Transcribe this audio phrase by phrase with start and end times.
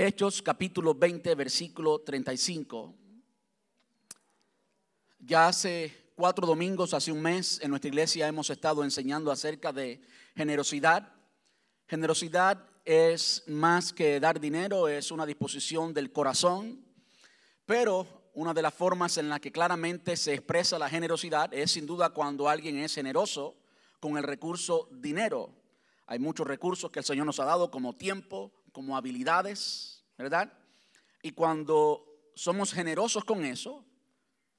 [0.00, 2.94] Hechos capítulo 20, versículo 35.
[5.18, 10.00] Ya hace cuatro domingos, hace un mes, en nuestra iglesia hemos estado enseñando acerca de
[10.36, 11.12] generosidad.
[11.88, 16.80] Generosidad es más que dar dinero, es una disposición del corazón,
[17.66, 21.86] pero una de las formas en la que claramente se expresa la generosidad es sin
[21.86, 23.56] duda cuando alguien es generoso
[23.98, 25.52] con el recurso dinero.
[26.06, 30.52] Hay muchos recursos que el Señor nos ha dado como tiempo, como habilidades, ¿verdad?
[31.22, 32.04] Y cuando
[32.34, 33.84] somos generosos con eso,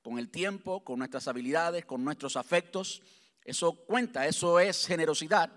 [0.01, 3.01] con el tiempo, con nuestras habilidades, con nuestros afectos,
[3.43, 5.51] eso cuenta, eso es generosidad.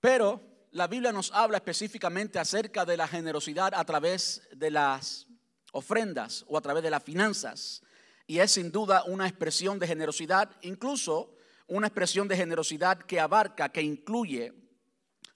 [0.00, 0.40] Pero
[0.72, 5.26] la Biblia nos habla específicamente acerca de la generosidad a través de las
[5.72, 7.82] ofrendas o a través de las finanzas.
[8.26, 11.34] Y es sin duda una expresión de generosidad, incluso
[11.66, 14.52] una expresión de generosidad que abarca, que incluye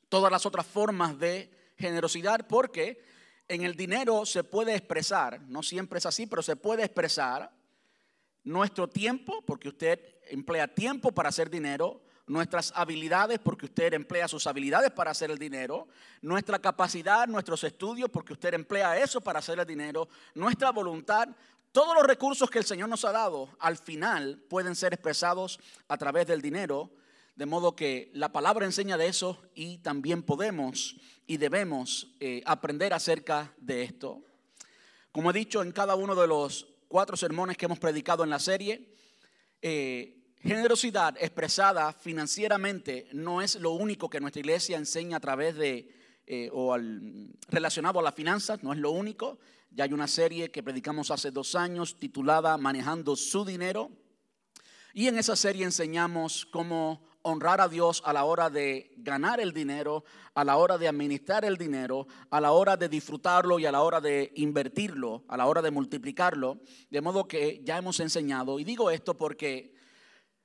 [0.08, 3.02] todas las otras formas de generosidad, porque
[3.48, 7.50] en el dinero se puede expresar, no siempre es así, pero se puede expresar
[8.42, 14.46] nuestro tiempo, porque usted emplea tiempo para hacer dinero, nuestras habilidades, porque usted emplea sus
[14.46, 15.88] habilidades para hacer el dinero,
[16.22, 21.28] nuestra capacidad, nuestros estudios, porque usted emplea eso para hacer el dinero, nuestra voluntad,
[21.72, 25.98] todos los recursos que el Señor nos ha dado, al final pueden ser expresados a
[25.98, 26.90] través del dinero,
[27.36, 30.96] de modo que la palabra enseña de eso y también podemos
[31.26, 34.22] y debemos eh, aprender acerca de esto.
[35.10, 38.38] Como he dicho en cada uno de los cuatro sermones que hemos predicado en la
[38.38, 38.94] serie,
[39.62, 45.88] eh, generosidad expresada financieramente no es lo único que nuestra iglesia enseña a través de
[46.26, 49.38] eh, o al, relacionado a las finanzas, no es lo único.
[49.70, 53.90] Ya hay una serie que predicamos hace dos años titulada Manejando su dinero.
[54.92, 59.52] Y en esa serie enseñamos cómo honrar a Dios a la hora de ganar el
[59.52, 63.72] dinero, a la hora de administrar el dinero, a la hora de disfrutarlo y a
[63.72, 66.60] la hora de invertirlo, a la hora de multiplicarlo.
[66.90, 69.74] De modo que ya hemos enseñado, y digo esto porque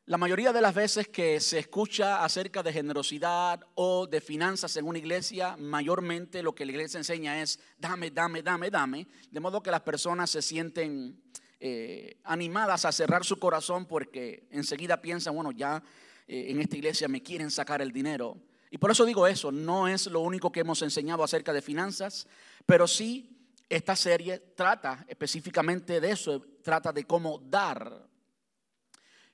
[0.05, 4.87] la mayoría de las veces que se escucha acerca de generosidad o de finanzas en
[4.87, 9.61] una iglesia, mayormente lo que la iglesia enseña es dame, dame, dame, dame, de modo
[9.61, 11.21] que las personas se sienten
[11.59, 15.83] eh, animadas a cerrar su corazón porque enseguida piensan, bueno, ya
[16.29, 18.37] eh, en esta iglesia me quieren sacar el dinero.
[18.71, 22.27] Y por eso digo eso, no es lo único que hemos enseñado acerca de finanzas,
[22.65, 23.35] pero sí
[23.67, 28.09] esta serie trata específicamente de eso, trata de cómo dar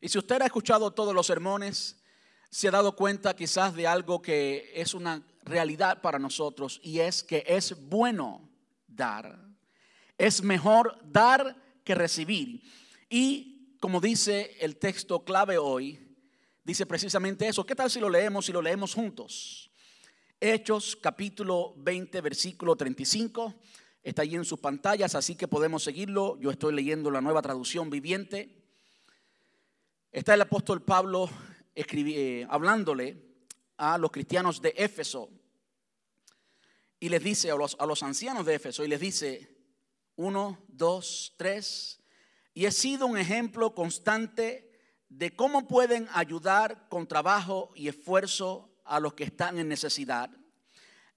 [0.06, 1.98] y si usted ha escuchado todos los sermones,
[2.52, 7.24] se ha dado cuenta quizás de algo que es una realidad para nosotros y es
[7.24, 8.48] que es bueno
[8.88, 9.40] dar.
[10.20, 12.62] Es mejor dar que recibir.
[13.10, 16.05] Y como dice el texto clave hoy,
[16.66, 17.66] dice precisamente eso.
[17.66, 19.72] ¿Qué tal si lo leemos y lo leemos juntos?
[20.42, 23.54] Hechos capítulo 20, versículo 35.
[24.04, 26.38] Está ahí en sus pantallas, así que podemos seguirlo.
[26.40, 28.64] Yo estoy leyendo la nueva traducción viviente.
[30.12, 31.30] Está el apóstol Pablo
[31.76, 33.24] eh, hablándole
[33.78, 35.30] a los cristianos de Éfeso
[37.00, 39.56] y les dice a los, a los ancianos de Éfeso y les dice,
[40.16, 42.00] uno, dos, tres,
[42.54, 44.75] y he sido un ejemplo constante
[45.10, 50.30] de cómo pueden ayudar con trabajo y esfuerzo a los que están en necesidad.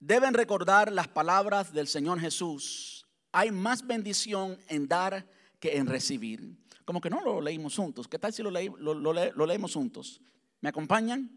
[0.01, 3.07] Deben recordar las palabras del Señor Jesús.
[3.33, 5.29] Hay más bendición en dar
[5.59, 6.57] que en recibir.
[6.85, 8.09] Como que no lo leímos juntos.
[8.09, 10.21] ¿Qué tal si lo, lo, leemos juntos?
[10.61, 11.31] ¿Me acompañan?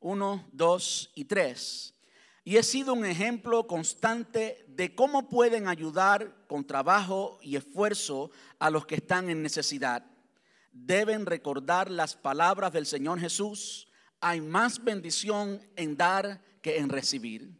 [0.00, 1.94] Uno, dos y tres.
[2.44, 8.70] Y he sido un ejemplo constante de cómo pueden ayudar con trabajo y esfuerzo a
[8.70, 10.04] los que están en necesidad.
[10.70, 13.88] Deben recordar las palabras del Señor Jesús.
[14.20, 17.56] Hay más bendición en dar que en recibir.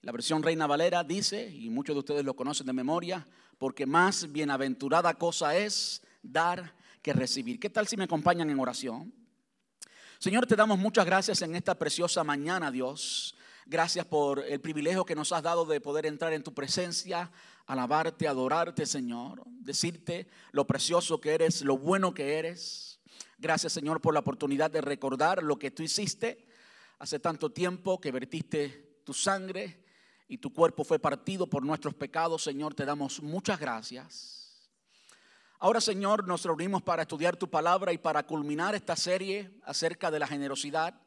[0.00, 3.26] La versión Reina Valera dice, y muchos de ustedes lo conocen de memoria,
[3.58, 7.60] porque más bienaventurada cosa es dar que recibir.
[7.60, 9.14] ¿Qué tal si me acompañan en oración?
[10.18, 13.36] Señor, te damos muchas gracias en esta preciosa mañana, Dios.
[13.66, 17.30] Gracias por el privilegio que nos has dado de poder entrar en tu presencia,
[17.72, 23.00] alabarte, adorarte, Señor, decirte lo precioso que eres, lo bueno que eres.
[23.38, 26.46] Gracias, Señor, por la oportunidad de recordar lo que tú hiciste
[26.98, 29.84] hace tanto tiempo que vertiste tu sangre
[30.28, 32.44] y tu cuerpo fue partido por nuestros pecados.
[32.44, 34.70] Señor, te damos muchas gracias.
[35.58, 40.18] Ahora, Señor, nos reunimos para estudiar tu palabra y para culminar esta serie acerca de
[40.18, 41.00] la generosidad.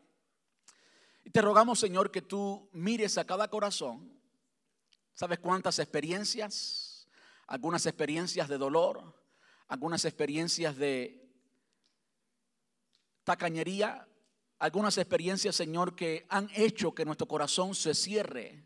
[1.24, 4.15] Y te rogamos, Señor, que tú mires a cada corazón.
[5.16, 7.08] ¿Sabes cuántas experiencias?
[7.48, 9.16] Algunas experiencias de dolor,
[9.70, 11.26] algunas experiencias de
[13.24, 14.08] tacañería,
[14.60, 18.66] algunas experiencias, Señor, que han hecho que nuestro corazón se cierre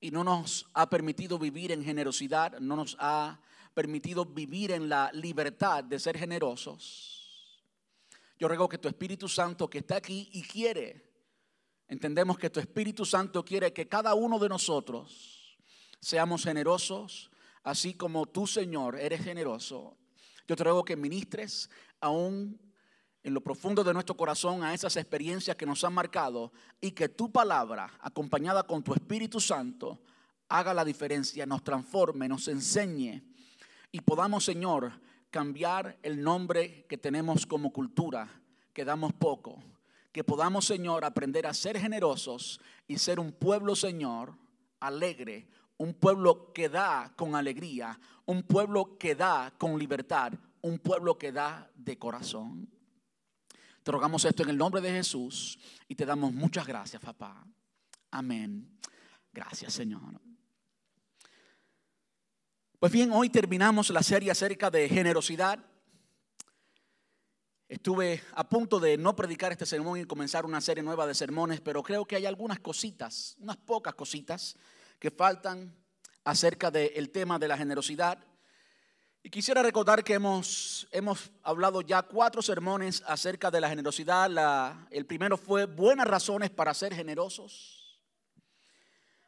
[0.00, 3.40] y no nos ha permitido vivir en generosidad, no nos ha
[3.72, 7.64] permitido vivir en la libertad de ser generosos.
[8.40, 11.12] Yo ruego que tu Espíritu Santo que está aquí y quiere,
[11.86, 15.39] entendemos que tu Espíritu Santo quiere que cada uno de nosotros
[16.00, 17.30] seamos generosos,
[17.62, 19.96] así como tú, Señor, eres generoso.
[20.48, 21.70] Yo te ruego que ministres
[22.00, 22.60] aún
[23.22, 27.08] en lo profundo de nuestro corazón a esas experiencias que nos han marcado y que
[27.08, 30.00] tu palabra, acompañada con tu Espíritu Santo,
[30.48, 33.22] haga la diferencia, nos transforme, nos enseñe
[33.92, 34.92] y podamos, Señor,
[35.30, 38.28] cambiar el nombre que tenemos como cultura,
[38.72, 39.62] que damos poco.
[40.12, 44.36] Que podamos, Señor, aprender a ser generosos y ser un pueblo, Señor,
[44.80, 45.48] alegre,
[45.80, 51.32] un pueblo que da con alegría, un pueblo que da con libertad, un pueblo que
[51.32, 52.68] da de corazón.
[53.82, 57.46] Te rogamos esto en el nombre de Jesús y te damos muchas gracias, papá.
[58.10, 58.78] Amén.
[59.32, 60.20] Gracias, Señor.
[62.78, 65.64] Pues bien, hoy terminamos la serie acerca de generosidad.
[67.70, 71.62] Estuve a punto de no predicar este sermón y comenzar una serie nueva de sermones,
[71.62, 74.58] pero creo que hay algunas cositas, unas pocas cositas
[75.00, 75.74] que faltan
[76.22, 78.18] acerca del tema de la generosidad.
[79.22, 84.86] Y quisiera recordar que hemos, hemos hablado ya cuatro sermones acerca de la generosidad.
[84.90, 88.00] El primero fue buenas razones para ser generosos.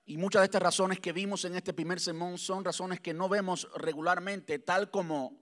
[0.04, 3.28] Y muchas de estas razones que vimos en este primer sermón son razones que no
[3.28, 5.40] vemos regularmente, tal como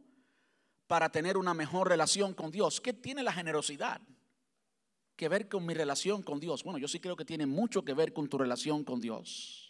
[0.86, 2.80] para tener una mejor relación con Dios.
[2.80, 4.00] ¿Qué tiene la generosidad
[5.16, 6.62] que ver con mi relación con Dios?
[6.62, 9.69] Bueno, yo sí creo que tiene mucho que ver con tu relación con Dios.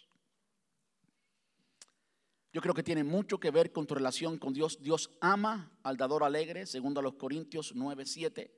[2.53, 4.79] Yo creo que tiene mucho que ver con tu relación con Dios.
[4.81, 8.51] Dios ama al dador alegre, segundo a los Corintios 9, 7.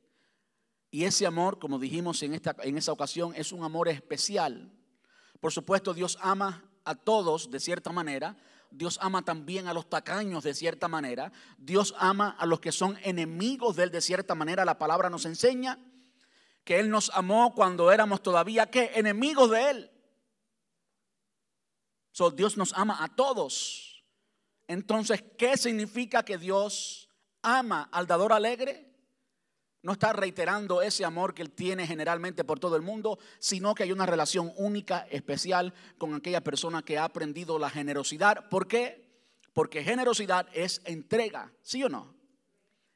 [0.90, 4.72] Y ese amor, como dijimos en, esta, en esa ocasión, es un amor especial.
[5.40, 8.36] Por supuesto, Dios ama a todos de cierta manera.
[8.72, 11.32] Dios ama también a los tacaños de cierta manera.
[11.60, 14.66] Dios ama a los que son enemigos de Él de cierta manera.
[14.66, 15.78] La palabra nos enseña
[16.64, 18.92] que Él nos amó cuando éramos todavía, ¿qué?
[18.96, 19.92] Enemigos de Él.
[22.14, 24.06] So, Dios nos ama a todos.
[24.68, 27.10] Entonces, ¿qué significa que Dios
[27.42, 28.88] ama al dador alegre?
[29.82, 33.82] No está reiterando ese amor que Él tiene generalmente por todo el mundo, sino que
[33.82, 38.48] hay una relación única, especial con aquella persona que ha aprendido la generosidad.
[38.48, 39.12] ¿Por qué?
[39.52, 42.16] Porque generosidad es entrega, ¿sí o no?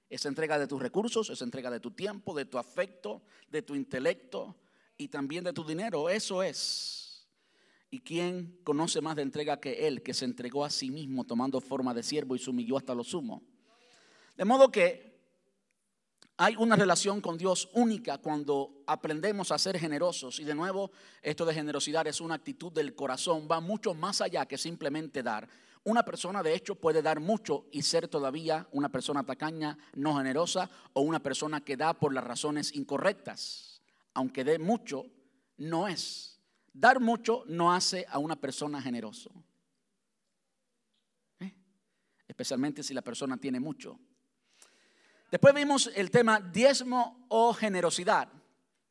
[0.10, 3.74] Es entrega de tus recursos, es entrega de tu tiempo, de tu afecto, de tu
[3.74, 4.56] intelecto
[4.96, 6.08] y también de tu dinero.
[6.08, 7.07] Eso es.
[7.90, 11.62] ¿Y quién conoce más de entrega que Él, que se entregó a sí mismo tomando
[11.62, 13.44] forma de siervo y se humilló hasta lo sumo?
[14.36, 15.08] De modo que
[16.40, 20.40] hay una relación con Dios única cuando aprendemos a ser generosos.
[20.40, 20.92] Y de nuevo,
[21.24, 25.50] esto de generosidad es una actitud del corazón, va mucho más allá que simplemente dar.
[25.84, 30.70] Una persona de hecho puede dar mucho y ser todavía una persona tacaña, no generosa,
[30.94, 33.82] o una persona que da por las razones incorrectas.
[34.14, 35.06] Aunque dé mucho,
[35.58, 36.37] no es
[36.80, 39.32] Dar mucho no hace a una persona generoso.
[41.40, 41.52] ¿Eh?
[42.28, 44.00] Especialmente si la persona tiene mucho.
[45.32, 48.30] Después vimos el tema diezmo o generosidad.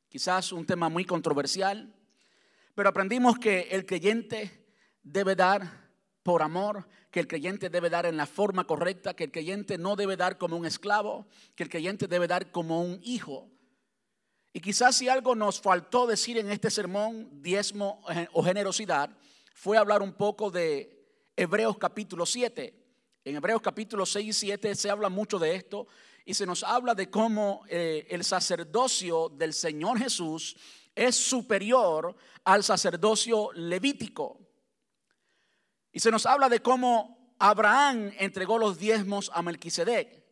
[0.08, 1.94] Quizás un tema muy controversial,
[2.74, 4.66] pero aprendimos que el creyente
[5.04, 5.86] debe dar
[6.24, 9.94] por amor, que el creyente debe dar en la forma correcta, que el creyente no
[9.94, 13.48] debe dar como un esclavo, que el creyente debe dar como un hijo.
[14.56, 19.10] Y quizás si algo nos faltó decir en este sermón, diezmo o generosidad,
[19.52, 22.74] fue hablar un poco de Hebreos capítulo 7.
[23.26, 25.86] En Hebreos capítulo 6 y 7 se habla mucho de esto
[26.24, 30.56] y se nos habla de cómo eh, el sacerdocio del Señor Jesús
[30.94, 34.40] es superior al sacerdocio levítico.
[35.92, 40.25] Y se nos habla de cómo Abraham entregó los diezmos a Melquisedec.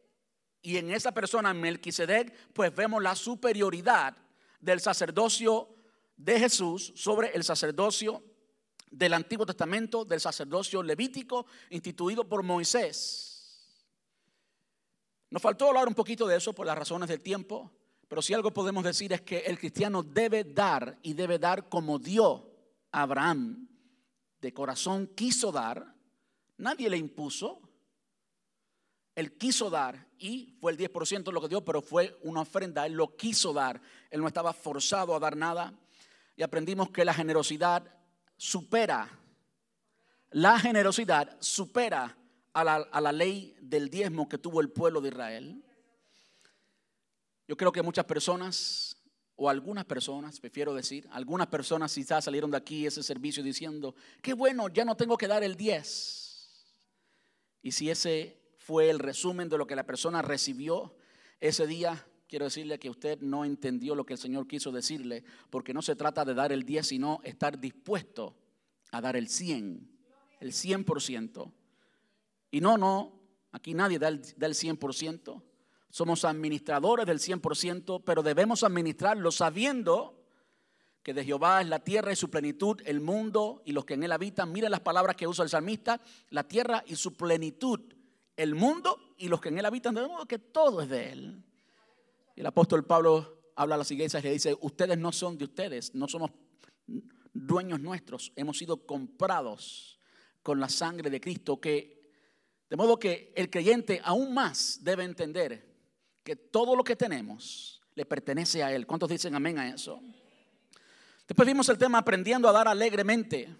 [0.64, 4.16] Y en esa persona, Melquisedec, pues vemos la superioridad
[4.59, 5.68] del sacerdocio
[6.16, 8.25] de Jesús sobre el sacerdocio
[8.90, 13.68] del Antiguo Testamento, del sacerdocio levítico instituido por Moisés.
[15.28, 17.71] Nos faltó hablar un poquito de eso por las razones del tiempo,
[18.09, 21.99] pero si algo podemos decir es que el cristiano debe dar y debe dar como
[21.99, 22.50] dio
[22.90, 23.68] Abraham.
[24.40, 25.94] De corazón quiso dar,
[26.56, 27.63] nadie le impuso,
[29.14, 32.87] él quiso dar y fue el 10% lo que dio, pero fue una ofrenda.
[32.87, 33.80] Él lo quiso dar.
[34.11, 35.73] Él no estaba forzado a dar nada.
[36.37, 37.85] Y aprendimos que la generosidad
[38.37, 39.09] supera,
[40.30, 42.16] la generosidad supera
[42.52, 45.64] a la, a la ley del diezmo que tuvo el pueblo de Israel.
[47.47, 48.97] Yo creo que muchas personas
[49.37, 54.33] o algunas personas, prefiero decir, algunas personas quizás salieron de aquí ese servicio diciendo, qué
[54.33, 56.75] bueno, ya no tengo que dar el 10.
[57.62, 60.94] Y si ese fue el resumen de lo que la persona recibió
[61.38, 65.75] ese día, quiero decirle que usted no entendió lo que el Señor quiso decirle, porque
[65.75, 68.35] no se trata de dar el 10, sino estar dispuesto
[68.90, 69.87] a dar el 100,
[70.40, 71.52] el 100%.
[72.52, 73.21] Y no, no,
[73.52, 75.42] aquí nadie da el, da el 100%.
[75.90, 80.25] Somos administradores del 100%, pero debemos administrarlo sabiendo
[81.02, 84.04] que de Jehová es la tierra y su plenitud, el mundo y los que en
[84.04, 84.50] él habitan.
[84.50, 87.94] Mira las palabras que usa el salmista, la tierra y su plenitud,
[88.37, 91.45] el mundo y los que en él habitan, de modo que todo es de él.
[92.37, 95.45] Y el apóstol Pablo habla a las iglesias y le dice, ustedes no son de
[95.45, 96.31] ustedes, no somos
[97.33, 99.99] dueños nuestros, hemos sido comprados
[100.43, 101.95] con la sangre de Cristo, que
[102.69, 105.75] de modo que el creyente aún más debe entender
[106.23, 108.87] que todo lo que tenemos le pertenece a Él.
[108.87, 110.00] ¿Cuántos dicen amén a eso?
[111.26, 113.55] Después vimos el tema aprendiendo a dar alegremente.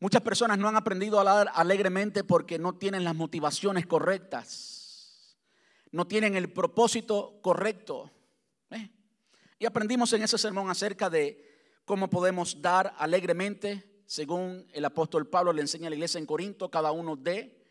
[0.00, 5.36] Muchas personas no han aprendido a dar alegremente porque no tienen las motivaciones correctas,
[5.92, 8.10] no tienen el propósito correcto.
[8.70, 8.90] ¿eh?
[9.58, 15.52] Y aprendimos en ese sermón acerca de cómo podemos dar alegremente, según el apóstol Pablo
[15.52, 17.62] le enseña a la iglesia en Corinto, cada uno de,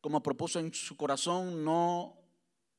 [0.00, 2.16] como propuso en su corazón, no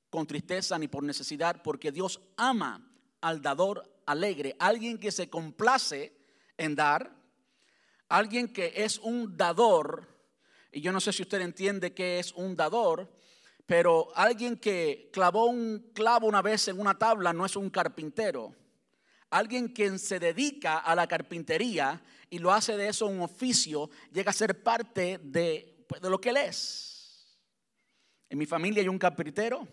[0.10, 2.90] con tristeza ni por necesidad, porque Dios ama
[3.22, 6.18] al dador alegre, alguien que se complace
[6.58, 7.17] en dar,
[8.10, 10.08] alguien que es un dador,
[10.72, 13.12] y yo no sé si usted entiende qué es un dador,
[13.66, 18.56] pero alguien que clavó un clavo una vez en una tabla no es un carpintero.
[19.30, 24.32] Alguien quien se dedica a la carpintería y lo hace de eso un oficio, llega
[24.32, 27.38] a ser parte de, pues, de lo que él es.
[28.30, 29.68] En mi familia hay un carpintero,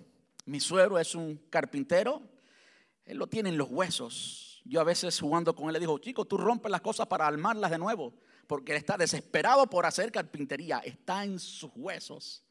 [0.46, 2.20] mi suegro es un carpintero,
[3.04, 4.43] él lo tiene en los huesos.
[4.64, 7.70] Yo a veces jugando con él le digo, chico, tú rompes las cosas para armarlas
[7.70, 8.14] de nuevo,
[8.46, 12.42] porque él está desesperado por hacer carpintería, está en sus huesos.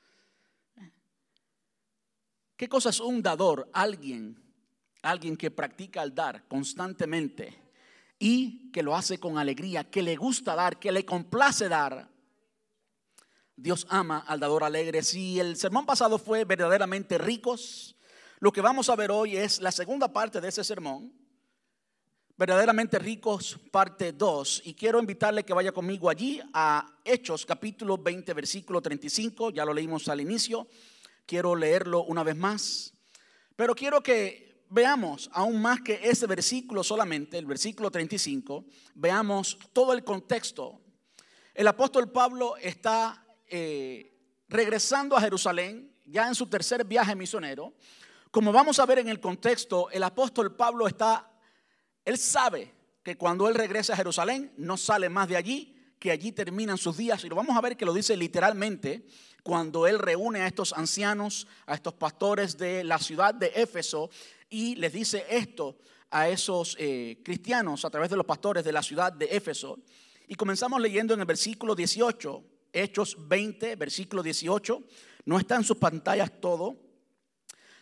[2.56, 3.68] ¿Qué cosa es un dador?
[3.74, 4.40] Alguien,
[5.02, 7.60] alguien que practica el dar constantemente
[8.20, 12.10] y que lo hace con alegría, que le gusta dar, que le complace dar.
[13.56, 15.02] Dios ama al dador alegre.
[15.02, 17.96] Si el sermón pasado fue verdaderamente ricos,
[18.40, 21.23] lo que vamos a ver hoy es la segunda parte de ese sermón.
[22.36, 24.64] Verdaderamente ricos, parte 2.
[24.66, 29.52] Y quiero invitarle que vaya conmigo allí a Hechos capítulo 20, versículo 35.
[29.52, 30.68] Ya lo leímos al inicio.
[31.28, 32.94] Quiero leerlo una vez más.
[33.56, 39.94] Pero quiero que veamos aún más que ese versículo solamente, el versículo 35, veamos todo
[39.94, 40.82] el contexto.
[41.54, 44.12] El apóstol Pablo está eh,
[44.50, 47.76] regresando a Jerusalén, ya en su tercer viaje misionero,
[48.32, 51.30] como vamos a ver en el contexto, el apóstol Pablo está,
[52.06, 52.72] él sabe
[53.04, 56.98] que cuando él regresa a Jerusalén, no sale más de allí, que allí terminan sus
[56.98, 57.24] días.
[57.24, 59.06] Y lo vamos a ver que lo dice literalmente
[59.44, 64.10] cuando él reúne a estos ancianos, a estos pastores de la ciudad de Éfeso,
[64.50, 65.78] y les dice esto
[66.12, 69.80] a esos eh, cristianos a través de los pastores de la ciudad de Éfeso.
[70.28, 72.44] Y comenzamos leyendo en el versículo 18
[72.74, 74.84] Hechos 20, versículo 18.
[75.26, 76.76] No está en sus pantallas todo.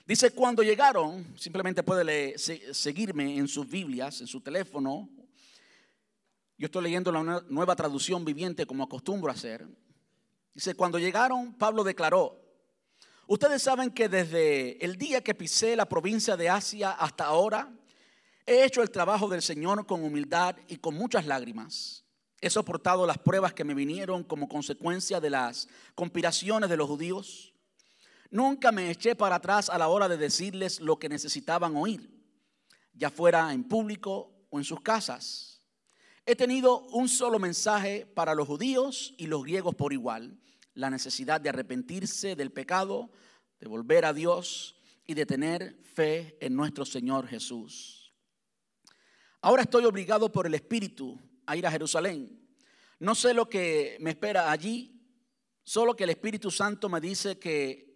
[0.05, 5.10] Dice, cuando llegaron, simplemente puede seguirme en sus Biblias, en su teléfono.
[6.58, 9.67] Yo estoy leyendo la nueva traducción viviente como acostumbro a hacer.
[10.53, 12.39] Dice, cuando llegaron, Pablo declaró,
[13.27, 17.72] ustedes saben que desde el día que pisé la provincia de Asia hasta ahora,
[18.46, 22.01] he hecho el trabajo del Señor con humildad y con muchas lágrimas
[22.43, 27.50] He soportado las pruebas que me vinieron como consecuencia de las conspiraciones de los judíos.
[28.32, 32.10] Nunca me eché para atrás a la hora de decirles lo que necesitaban oír,
[32.94, 35.62] ya fuera en público o en sus casas.
[36.26, 40.40] He tenido un solo mensaje para los judíos y los griegos por igual,
[40.76, 43.12] la necesidad de arrepentirse del pecado,
[43.60, 48.14] de volver a Dios y de tener fe en nuestro Señor Jesús.
[49.42, 52.40] Ahora estoy obligado por el Espíritu a ir a Jerusalén.
[52.98, 55.02] No sé lo que me espera allí,
[55.64, 57.91] solo que el Espíritu Santo me dice que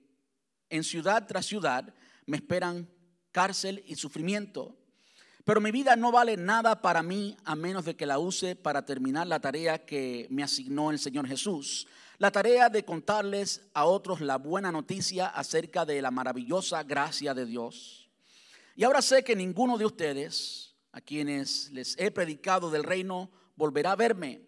[0.70, 1.94] en ciudad tras ciudad
[2.26, 2.90] me esperan
[3.32, 4.76] cárcel y sufrimiento.
[5.44, 8.84] Pero mi vida no vale nada para mí a menos de que la use para
[8.84, 11.88] terminar la tarea que me asignó el Señor Jesús.
[12.18, 17.46] La tarea de contarles a otros la buena noticia acerca de la maravillosa gracia de
[17.46, 18.10] Dios.
[18.76, 23.92] Y ahora sé que ninguno de ustedes, a quienes les he predicado del reino, volverá
[23.92, 24.42] a verme.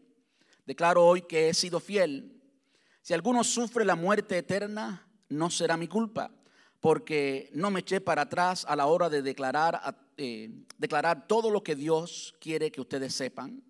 [0.66, 2.42] Declaro hoy que he sido fiel.
[3.02, 6.32] Si alguno sufre la muerte eterna, no será mi culpa,
[6.80, 9.82] porque no me eché para atrás a la hora de declarar
[10.20, 13.64] eh, declarar todo lo que Dios quiere que ustedes sepan.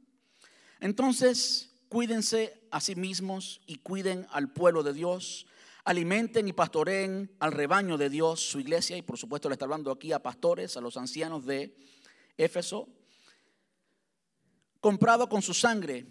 [0.79, 5.45] Entonces, cuídense a sí mismos y cuiden al pueblo de Dios.
[5.83, 9.91] Alimenten y pastoreen al rebaño de Dios, su iglesia, y por supuesto le está hablando
[9.91, 11.75] aquí a pastores, a los ancianos de
[12.37, 12.87] Éfeso.
[14.79, 16.05] Comprado con su sangre,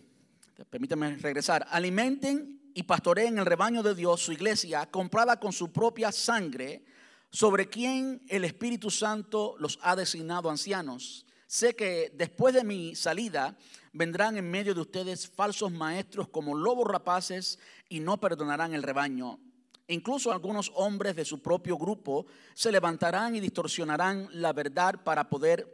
[0.68, 6.12] permítanme regresar, alimenten y pastoreen el rebaño de Dios, su iglesia, comprada con su propia
[6.12, 6.84] sangre,
[7.30, 11.24] sobre quien el Espíritu Santo los ha designado ancianos.
[11.46, 13.56] Sé que después de mi salida
[13.94, 19.40] vendrán en medio de ustedes falsos maestros como lobos rapaces y no perdonarán el rebaño.
[19.88, 25.66] Incluso algunos hombres de su propio grupo se levantarán y distorsionarán la verdad para poder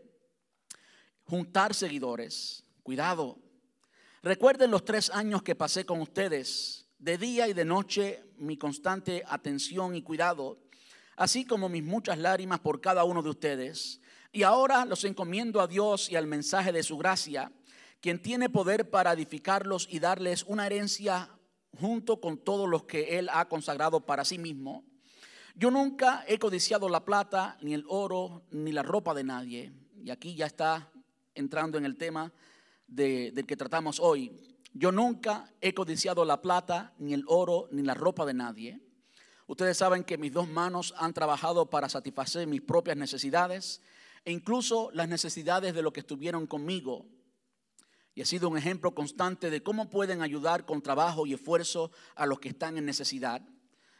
[1.24, 2.62] juntar seguidores.
[2.84, 3.38] Cuidado.
[4.22, 9.24] Recuerden los tres años que pasé con ustedes, de día y de noche, mi constante
[9.26, 10.60] atención y cuidado,
[11.16, 14.00] así como mis muchas lágrimas por cada uno de ustedes.
[14.30, 17.50] Y ahora los encomiendo a Dios y al mensaje de su gracia,
[18.00, 21.28] quien tiene poder para edificarlos y darles una herencia
[21.76, 24.84] junto con todos los que Él ha consagrado para sí mismo.
[25.56, 29.72] Yo nunca he codiciado la plata, ni el oro, ni la ropa de nadie.
[30.04, 30.88] Y aquí ya está
[31.34, 32.32] entrando en el tema
[32.86, 34.51] del que tratamos hoy.
[34.74, 38.80] Yo nunca he codiciado la plata, ni el oro, ni la ropa de nadie.
[39.46, 43.82] Ustedes saben que mis dos manos han trabajado para satisfacer mis propias necesidades
[44.24, 47.06] e incluso las necesidades de los que estuvieron conmigo.
[48.14, 52.26] Y ha sido un ejemplo constante de cómo pueden ayudar con trabajo y esfuerzo a
[52.26, 53.42] los que están en necesidad.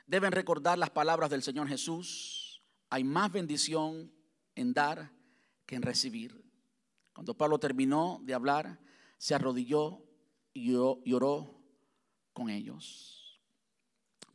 [0.07, 2.63] Deben recordar las palabras del Señor Jesús.
[2.89, 4.13] Hay más bendición
[4.55, 5.13] en dar
[5.67, 6.45] que en recibir.
[7.13, 8.81] Cuando Pablo terminó de hablar,
[9.19, 10.03] se arrodilló
[10.55, 11.61] y lloró
[12.33, 13.41] con ellos.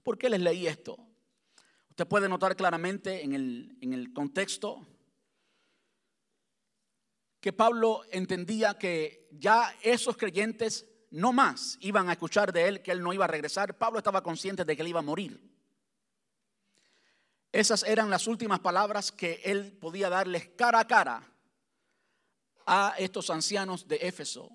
[0.03, 0.97] ¿Por qué les leí esto?
[1.89, 4.88] Usted puede notar claramente en el, en el contexto
[7.39, 12.91] que Pablo entendía que ya esos creyentes no más iban a escuchar de él que
[12.91, 13.77] él no iba a regresar.
[13.77, 15.41] Pablo estaba consciente de que él iba a morir.
[17.51, 21.23] Esas eran las últimas palabras que él podía darles cara a cara
[22.65, 24.51] a estos ancianos de Éfeso.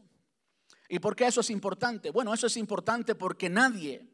[0.93, 2.11] ¿Y por qué eso es importante?
[2.11, 4.07] Bueno, eso es importante porque nadie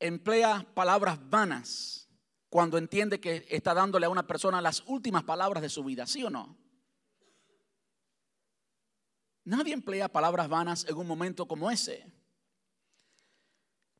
[0.00, 2.08] emplea palabras vanas
[2.48, 6.24] cuando entiende que está dándole a una persona las últimas palabras de su vida, ¿sí
[6.24, 6.58] o no?
[9.44, 12.04] Nadie emplea palabras vanas en un momento como ese.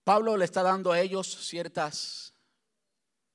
[0.02, 2.34] Pablo le está dando a ellos ciertas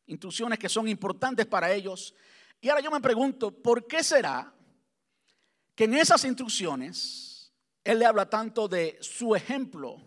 [0.07, 2.13] instrucciones que son importantes para ellos.
[2.59, 4.53] Y ahora yo me pregunto, ¿por qué será
[5.73, 7.36] que en esas instrucciones
[7.87, 10.01] él le habla tanto de su ejemplo,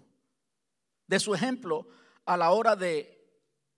[1.07, 1.89] de su ejemplo
[2.27, 3.27] a la hora de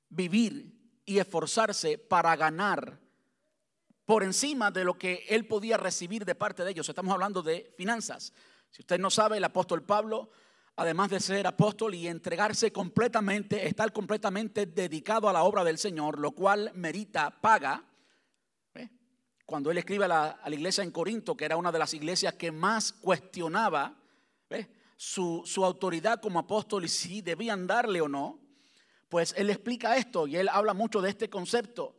[0.08, 2.98] vivir y esforzarse para ganar
[4.04, 6.88] por encima de lo que él podía recibir de parte de ellos.
[6.88, 8.32] Estamos hablando de finanzas.
[8.70, 10.30] Si usted no sabe, el apóstol Pablo,
[10.74, 16.18] además de ser apóstol y entregarse completamente, estar completamente dedicado a la obra del Señor,
[16.18, 17.84] lo cual merita paga.
[19.52, 22.50] Cuando él escribe a la, iglesia en Corinto, que era una de las iglesias que
[22.50, 23.94] más cuestionaba
[24.96, 28.40] su, su autoridad como apóstol y si debían darle o no,
[29.10, 31.94] pues él explica esto y él habla mucho de este concepto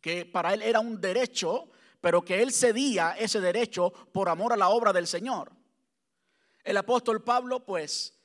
[0.00, 1.68] que para él era un derecho,
[2.00, 5.52] pero que él cedía ese derecho por amor a la obra del Señor.
[6.64, 8.18] El apóstol Pablo, pues,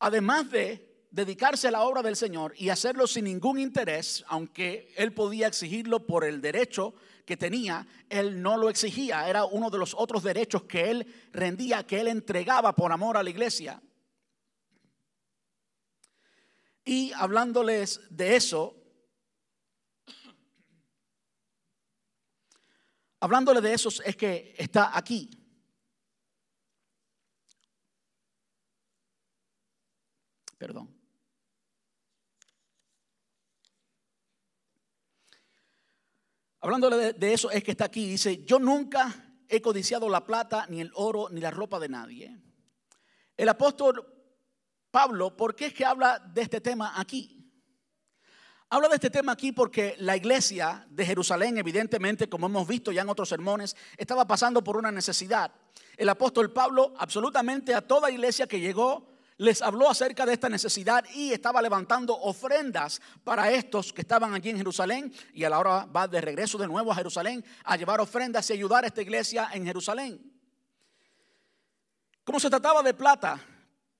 [0.00, 5.14] además de dedicarse a la obra del Señor y hacerlo sin ningún interés, aunque él
[5.14, 9.94] podía exigirlo por el derecho que tenía, él no lo exigía, era uno de los
[9.94, 13.82] otros derechos que él rendía, que él entregaba por amor a la iglesia.
[16.84, 18.82] Y hablándoles de eso,
[23.22, 25.30] Hablándole de eso es que está aquí.
[30.58, 31.01] Perdón.
[36.62, 38.06] Hablándole de, eso es que está aquí.
[38.06, 39.12] Dice, yo nunca
[39.48, 42.40] he codiciado la plata, ni el oro, ni la ropa de nadie.
[43.36, 44.06] El apóstol
[44.90, 47.38] Pablo, ¿por qué es que habla de este tema aquí?
[48.70, 53.02] Hablo de este tema aquí porque la iglesia de Jerusalén, evidentemente, como hemos visto ya
[53.02, 55.52] en otros sermones, estaba pasando por una necesidad.
[55.96, 59.11] El apóstol Pablo, absolutamente a toda iglesia que llegó,
[59.42, 64.50] les habló acerca de esta necesidad y estaba levantando ofrendas para estos que estaban allí
[64.50, 68.00] en Jerusalén y a la hora va de regreso de nuevo a Jerusalén a llevar
[68.00, 70.32] ofrendas y ayudar a esta iglesia en Jerusalén.
[72.22, 73.40] Como se trataba de plata,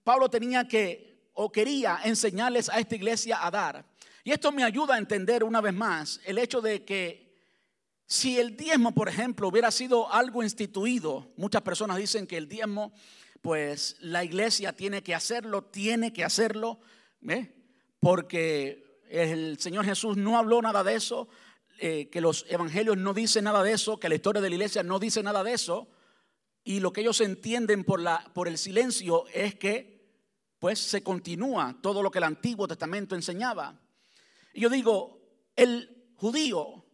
[0.05, 3.85] Pablo tenía que o quería enseñarles a esta iglesia a dar.
[4.22, 7.20] Y esto me ayuda a entender una vez más el hecho de que
[8.07, 12.92] Si el diezmo, por ejemplo, hubiera sido algo instituido, muchas personas dicen que el diezmo,
[13.42, 16.81] pues la iglesia tiene que hacerlo, tiene que hacerlo,
[18.00, 21.28] porque el Señor Jesús no habló nada de eso,
[21.78, 24.85] eh, que los evangelios no dicen nada de eso, que la historia de la iglesia
[24.85, 25.88] no dice nada de eso,
[26.64, 30.00] y lo que ellos entienden por, la, por el silencio es que
[30.61, 33.81] pues se continúa todo lo que el Antiguo Testamento enseñaba.
[34.55, 35.20] Y yo digo,
[35.57, 36.85] el judío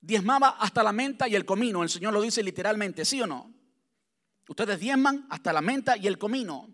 [0.00, 1.84] diezmaba hasta la menta y el comino.
[1.84, 3.55] El Señor lo dice literalmente, ¿sí o no?
[4.48, 6.68] Ustedes diezman hasta la menta y el comino.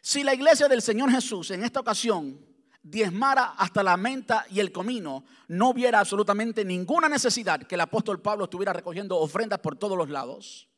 [0.00, 2.44] Si la iglesia del Señor Jesús en esta ocasión
[2.82, 8.20] diezmara hasta la menta y el comino, no hubiera absolutamente ninguna necesidad que el apóstol
[8.20, 10.68] Pablo estuviera recogiendo ofrendas por todos los lados.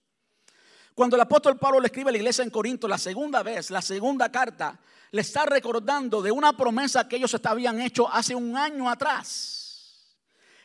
[0.95, 3.81] Cuando el apóstol Pablo le escribe a la iglesia en Corinto la segunda vez, la
[3.81, 4.79] segunda carta,
[5.11, 10.16] le está recordando de una promesa que ellos habían hecho hace un año atrás.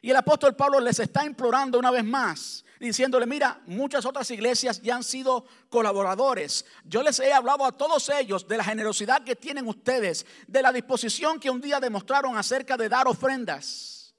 [0.02, 4.82] Y el apóstol Pablo les está implorando una vez más, diciéndole, mira, muchas otras iglesias
[4.82, 6.66] ya han sido colaboradores.
[6.86, 10.72] Yo les he hablado a todos ellos de la generosidad que tienen ustedes, de la
[10.72, 14.16] disposición que un día demostraron acerca de dar ofrendas.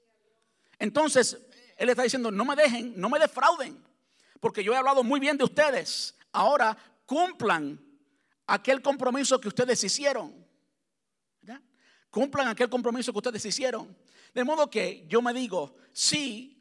[0.79, 1.39] Entonces,
[1.77, 3.83] él está diciendo, no me dejen, no me defrauden,
[4.41, 6.15] porque yo he hablado muy bien de ustedes.
[6.33, 7.81] Ahora cumplan
[8.47, 10.47] aquel compromiso que ustedes hicieron.
[12.11, 13.97] Cumplan aquel compromiso que ustedes hicieron.
[14.35, 16.58] De modo que yo me digo, si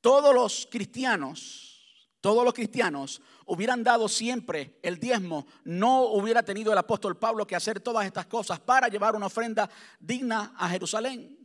[0.00, 6.78] todos los cristianos, todos los cristianos hubieran dado siempre el diezmo, no hubiera tenido el
[6.78, 11.38] apóstol Pablo que hacer todas estas cosas para llevar una ofrenda digna a Jerusalén.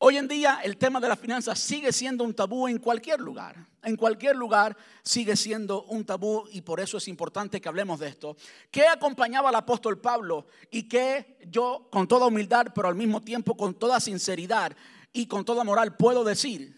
[0.00, 3.56] Hoy en día el tema de las finanzas sigue siendo un tabú en cualquier lugar.
[3.82, 8.06] En cualquier lugar sigue siendo un tabú y por eso es importante que hablemos de
[8.06, 8.36] esto.
[8.70, 13.56] ¿Qué acompañaba al apóstol Pablo y que yo con toda humildad, pero al mismo tiempo
[13.56, 14.76] con toda sinceridad
[15.12, 16.77] y con toda moral puedo decir?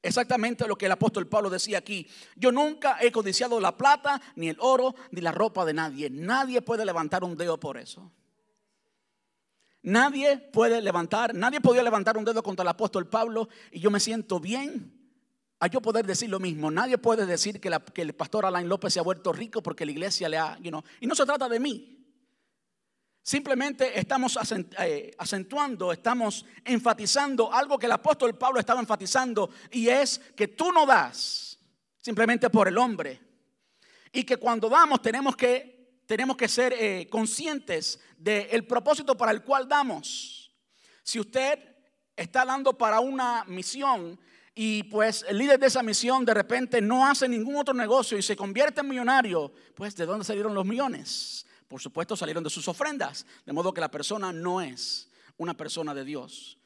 [0.00, 2.06] Exactamente lo que el apóstol Pablo decía aquí.
[2.36, 6.08] Yo nunca he codiciado la plata, ni el oro, ni la ropa de nadie.
[6.10, 8.12] Nadie puede levantar un dedo por eso.
[9.82, 14.00] Nadie puede levantar, nadie podía levantar un dedo contra el apóstol Pablo y yo me
[14.00, 14.92] siento bien
[15.60, 16.70] a yo poder decir lo mismo.
[16.70, 17.70] Nadie puede decir que,
[18.02, 21.14] el pastor Alain López se ha vuelto rico porque la iglesia le ha, y no
[21.14, 21.97] se trata de mí.
[23.28, 24.38] Simplemente estamos
[24.78, 30.72] eh, acentuando, estamos enfatizando algo que el apóstol Pablo estaba enfatizando y es que tú
[30.72, 31.58] no das
[31.98, 33.20] simplemente por el hombre.
[34.12, 39.42] Y que cuando damos tenemos que tenemos que ser eh, conscientes del propósito para el
[39.42, 40.50] cual damos.
[41.02, 41.58] Si usted
[42.16, 44.18] está dando para una misión
[44.54, 48.22] y pues el líder de esa misión de repente no hace ningún otro negocio y
[48.22, 51.44] se convierte en millonario, pues ¿de dónde salieron los millones?
[51.68, 55.94] Por supuesto salieron de sus ofrendas, de modo que la persona no es una persona
[55.94, 56.58] de Dios.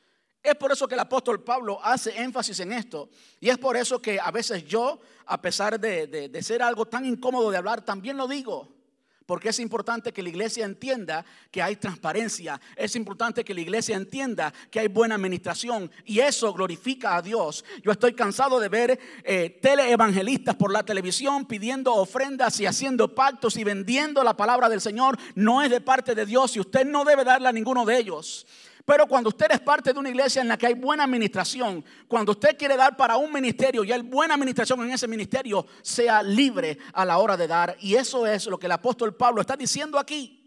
[0.43, 3.11] Es por eso que el apóstol Pablo hace énfasis en esto.
[3.41, 7.05] Y es por eso que a veces yo, a pesar de, de ser algo tan
[7.05, 8.82] incómodo de hablar, también lo digo.
[9.27, 12.61] Porque es importante que la iglesia entienda que hay transparencia.
[12.77, 15.91] Es importante que la iglesia entienda que hay buena administración.
[16.05, 17.65] Y eso glorifica a Dios.
[17.83, 23.57] Yo estoy cansado de ver eh, teleevangelistas por la televisión pidiendo ofrendas y haciendo pactos
[23.57, 25.19] y vendiendo la palabra del Señor.
[25.35, 28.47] No es de parte de Dios y usted no debe darle a ninguno de ellos.
[28.85, 32.33] Pero cuando usted es parte de una iglesia en la que hay buena administración, cuando
[32.33, 36.79] usted quiere dar para un ministerio y hay buena administración en ese ministerio, sea libre
[36.93, 37.77] a la hora de dar.
[37.81, 40.39] Y eso es lo que el apóstol Pablo está diciendo aquí.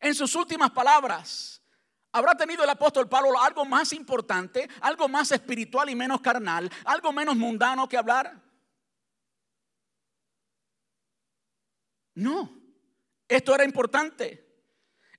[0.00, 1.62] En sus últimas palabras,
[2.12, 7.12] ¿habrá tenido el apóstol Pablo algo más importante, algo más espiritual y menos carnal, algo
[7.12, 8.42] menos mundano que hablar?
[12.14, 12.50] No,
[13.28, 14.43] esto era importante.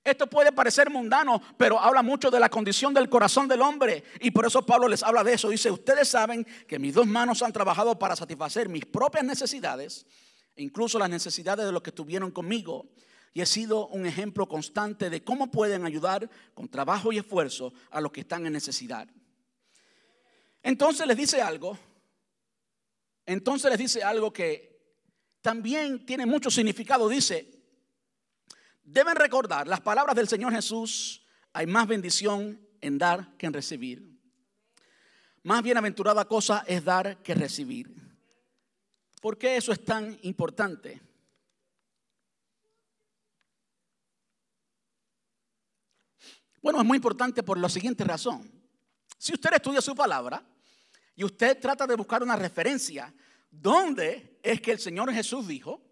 [0.06, 4.04] Esto puede parecer mundano, pero habla mucho de la condición del corazón del hombre.
[4.20, 5.48] Y por eso Pablo les habla de eso.
[5.48, 10.06] Dice, ustedes saben que mis dos manos han trabajado para satisfacer mis propias necesidades,
[10.54, 12.86] incluso las necesidades de los que estuvieron conmigo.
[13.34, 18.00] Y he sido un ejemplo constante de cómo pueden ayudar con trabajo y esfuerzo a
[18.00, 19.08] los que están en necesidad.
[20.62, 21.76] Entonces les dice algo.
[23.26, 25.02] Entonces les dice algo que
[25.42, 27.08] también tiene mucho significado.
[27.08, 27.55] Dice,
[28.86, 31.22] deben recordar las palabras del Señor Jesús,
[31.52, 34.16] hay más bendición en dar que en recibir.
[35.42, 37.94] Más bienaventurada cosa es dar que recibir.
[39.20, 41.02] ¿Por qué eso es tan importante?
[46.62, 48.50] Bueno, es muy importante por la siguiente razón.
[49.18, 50.42] Si usted estudia su palabra
[51.14, 53.12] y usted trata de buscar una referencia,
[53.50, 55.85] ¿dónde es que el Señor Jesús dijo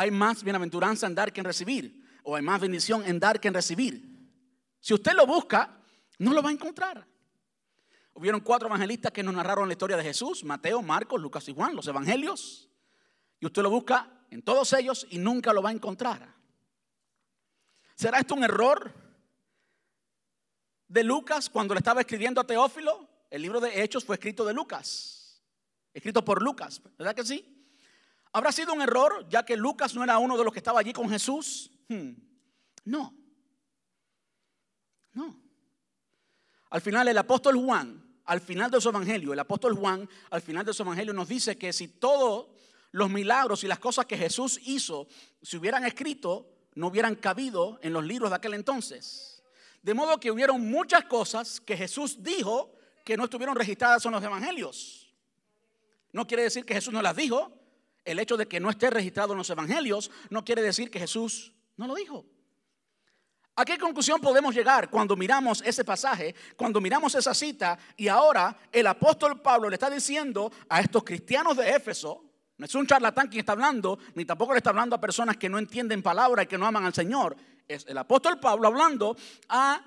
[0.00, 3.48] hay más bienaventuranza en dar que en recibir, o hay más bendición en dar que
[3.48, 4.30] en recibir.
[4.80, 5.78] Si usted lo busca,
[6.16, 7.06] no lo va a encontrar.
[8.14, 11.76] hubieron cuatro evangelistas que nos narraron la historia de Jesús, Mateo, Marcos, Lucas y Juan,
[11.76, 12.70] los evangelios.
[13.40, 16.34] Y usted lo busca en todos ellos y nunca lo va a encontrar.
[17.94, 18.94] ¿Será esto un error
[20.88, 23.06] de Lucas cuando le estaba escribiendo a Teófilo?
[23.28, 25.42] El libro de Hechos fue escrito de Lucas,
[25.92, 27.59] escrito por Lucas, ¿verdad que sí?
[28.32, 30.92] ¿Habrá sido un error ya que Lucas no era uno de los que estaba allí
[30.92, 31.70] con Jesús?
[31.88, 32.12] Hmm.
[32.84, 33.14] No.
[35.12, 35.40] No.
[36.70, 40.64] Al final el apóstol Juan, al final de su evangelio, el apóstol Juan, al final
[40.64, 42.48] de su evangelio nos dice que si todos
[42.92, 45.08] los milagros y las cosas que Jesús hizo
[45.42, 49.42] se hubieran escrito, no hubieran cabido en los libros de aquel entonces.
[49.82, 52.72] De modo que hubieron muchas cosas que Jesús dijo
[53.04, 55.12] que no estuvieron registradas en los evangelios.
[56.12, 57.59] No quiere decir que Jesús no las dijo.
[58.04, 61.52] El hecho de que no esté registrado en los evangelios no quiere decir que Jesús
[61.76, 62.24] no lo dijo.
[63.56, 68.56] ¿A qué conclusión podemos llegar cuando miramos ese pasaje, cuando miramos esa cita y ahora
[68.72, 72.24] el apóstol Pablo le está diciendo a estos cristianos de Éfeso,
[72.56, 75.48] no es un charlatán quien está hablando, ni tampoco le está hablando a personas que
[75.48, 77.36] no entienden palabra y que no aman al Señor.
[77.66, 79.16] Es el apóstol Pablo hablando
[79.48, 79.82] a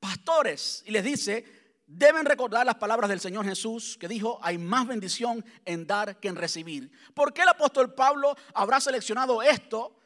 [0.00, 1.57] pastores y les dice,
[1.88, 6.28] deben recordar las palabras del Señor Jesús que dijo, hay más bendición en dar que
[6.28, 6.92] en recibir.
[7.14, 9.96] ¿Por qué el apóstol Pablo habrá seleccionado esto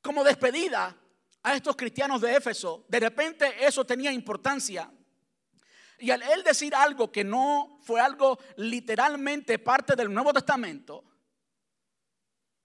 [0.00, 0.96] como despedida
[1.42, 2.86] a estos cristianos de Éfeso?
[2.88, 4.88] De repente eso tenía importancia.
[5.98, 11.04] Y al él decir algo que no fue algo literalmente parte del Nuevo Testamento,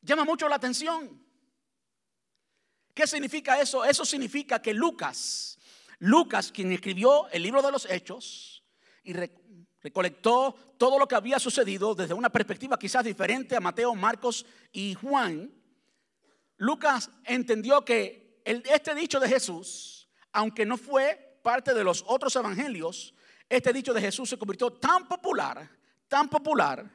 [0.01, 1.19] llama mucho la atención.
[2.93, 3.84] ¿Qué significa eso?
[3.84, 5.55] Eso significa que Lucas,
[6.06, 8.63] Lucas, quien escribió el libro de los Hechos
[9.04, 9.13] y
[9.82, 14.94] recolectó todo lo que había sucedido desde una perspectiva quizás diferente a Mateo, Marcos y
[14.94, 15.52] Juan,
[16.58, 23.15] Lucas entendió que este dicho de Jesús, aunque no fue parte de los otros evangelios,
[23.50, 25.68] este dicho de Jesús se convirtió tan popular,
[26.08, 26.88] tan popular,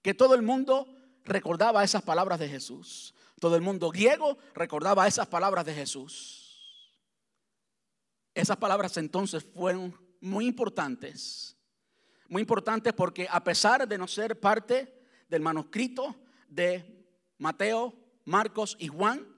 [0.00, 0.86] que todo el mundo
[1.24, 3.14] recordaba esas palabras de Jesús.
[3.40, 6.43] Todo el mundo griego recordaba esas palabras de Jesús.
[8.34, 11.56] Esas palabras entonces fueron muy importantes.
[12.28, 14.92] Muy importantes porque a pesar de no ser parte
[15.28, 16.16] del manuscrito
[16.48, 17.06] de
[17.38, 17.94] Mateo,
[18.24, 19.34] Marcos y Juan,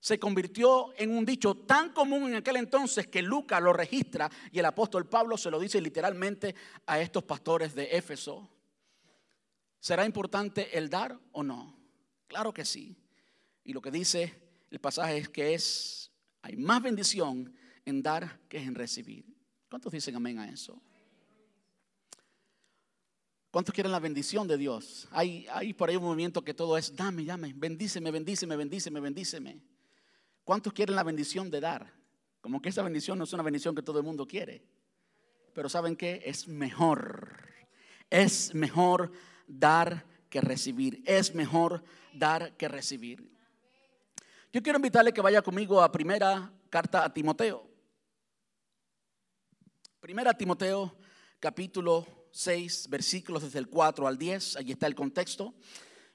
[0.00, 4.58] se convirtió en un dicho tan común en aquel entonces que Lucas lo registra y
[4.58, 6.54] el apóstol Pablo se lo dice literalmente
[6.86, 8.50] a estos pastores de Éfeso.
[9.80, 11.78] ¿Será importante el dar o no?
[12.26, 12.96] Claro que sí.
[13.62, 16.10] Y lo que dice el pasaje es que es,
[16.42, 19.24] hay más bendición en dar que en recibir.
[19.68, 20.80] ¿Cuántos dicen amén a eso?
[23.50, 25.06] ¿Cuántos quieren la bendición de Dios?
[25.12, 29.60] Hay, hay por ahí un movimiento que todo es, dame, dame, bendíceme, bendíceme, bendíceme, bendíceme.
[30.42, 31.92] ¿Cuántos quieren la bendición de dar?
[32.40, 34.66] Como que esa bendición no es una bendición que todo el mundo quiere.
[35.54, 36.20] Pero ¿saben qué?
[36.24, 37.48] Es mejor.
[38.10, 39.12] Es mejor
[39.46, 41.00] dar que recibir.
[41.06, 43.30] Es mejor dar que recibir.
[44.52, 47.73] Yo quiero invitarle que vaya conmigo a primera carta a Timoteo.
[50.04, 50.98] Primera Timoteo
[51.40, 55.54] capítulo 6 versículos desde el 4 al 10, allí está el contexto.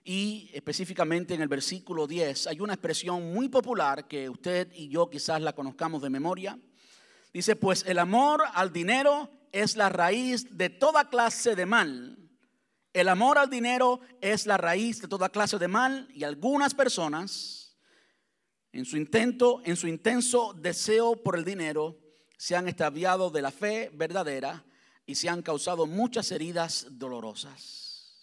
[0.04, 5.10] Y específicamente en el versículo 10 hay una expresión muy popular que usted y yo
[5.10, 6.60] quizás la conozcamos de memoria.
[7.34, 12.30] Dice, pues el amor al dinero es la raíz de toda clase de mal.
[12.94, 17.76] El amor al dinero es la raíz de toda clase de mal y algunas personas
[18.72, 21.98] en su intento, en su intenso deseo por el dinero,
[22.40, 24.64] se han extraviado de la fe verdadera
[25.06, 28.16] y se han causado muchas heridas dolorosas.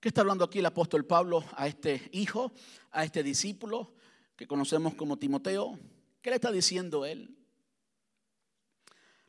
[0.00, 2.52] ¿Qué está hablando aquí el apóstol Pablo a este hijo,
[2.90, 3.92] a este discípulo
[4.34, 5.78] que conocemos como Timoteo?
[6.22, 7.36] ¿Qué le está diciendo él?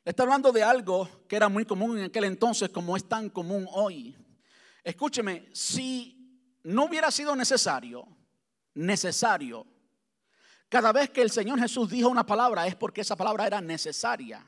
[0.06, 3.68] está hablando de algo que era muy común en aquel entonces como es tan común
[3.74, 4.16] hoy.
[4.82, 8.08] Escúcheme, si no hubiera sido necesario,
[8.76, 9.68] necesario,
[10.70, 14.46] cada vez que el Señor Jesús dijo una palabra es porque esa palabra era necesaria.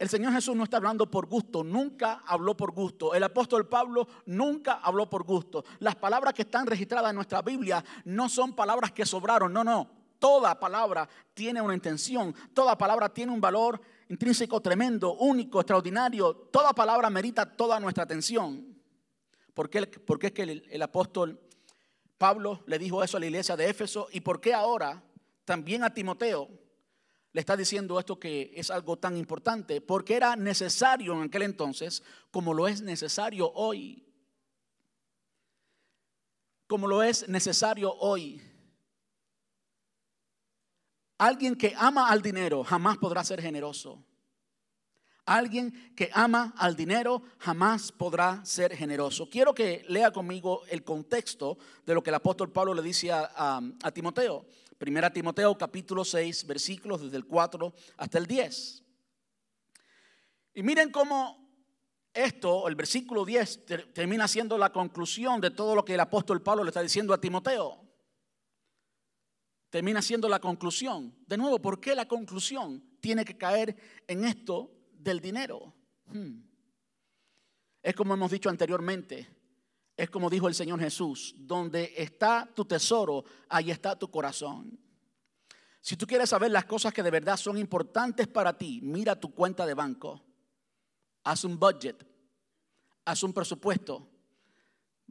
[0.00, 3.12] El Señor Jesús no está hablando por gusto, nunca habló por gusto.
[3.14, 5.62] El apóstol Pablo nunca habló por gusto.
[5.78, 9.90] Las palabras que están registradas en nuestra Biblia no son palabras que sobraron, no, no.
[10.18, 13.78] Toda palabra tiene una intención, toda palabra tiene un valor
[14.08, 16.48] intrínseco tremendo, único, extraordinario.
[16.50, 18.74] Toda palabra merita toda nuestra atención.
[19.52, 21.38] ¿Por qué, porque es que el, el apóstol
[22.20, 24.08] Pablo le dijo eso a la iglesia de Éfeso?
[24.12, 25.02] ¿Y por qué ahora
[25.46, 26.50] también a Timoteo
[27.32, 29.80] le está diciendo esto que es algo tan importante?
[29.80, 34.06] Porque era necesario en aquel entonces como lo es necesario hoy.
[36.66, 38.42] Como lo es necesario hoy
[41.16, 44.02] Alguien que ama al dinero jamás podrá ser generoso.
[45.30, 49.30] Alguien que ama al dinero jamás podrá ser generoso.
[49.30, 53.62] Quiero que lea conmigo el contexto de lo que el apóstol Pablo le dice a,
[53.94, 54.44] Timoteo.
[54.76, 58.82] Primera Timoteo capítulo 6, versículos desde el 4 hasta el 10.
[60.54, 61.48] Y miren cómo
[62.12, 66.64] esto, el versículo 10, termina siendo la conclusión de todo lo que el apóstol Pablo
[66.64, 67.80] le está diciendo a Timoteo.
[69.68, 71.14] Termina siendo la conclusión.
[71.28, 73.76] De nuevo, ¿por qué la conclusión tiene que caer
[74.08, 75.74] en esto del dinero?
[76.06, 76.42] Hmm.
[77.82, 79.28] Es como hemos dicho anteriormente,
[79.96, 84.78] es como dijo el Señor Jesús, donde está tu tesoro, ahí está tu corazón.
[85.80, 89.32] Si tú quieres saber las cosas que de verdad son importantes para ti, mira tu
[89.34, 90.22] cuenta de banco
[91.24, 92.06] haz un budget,
[93.04, 94.08] haz un presupuesto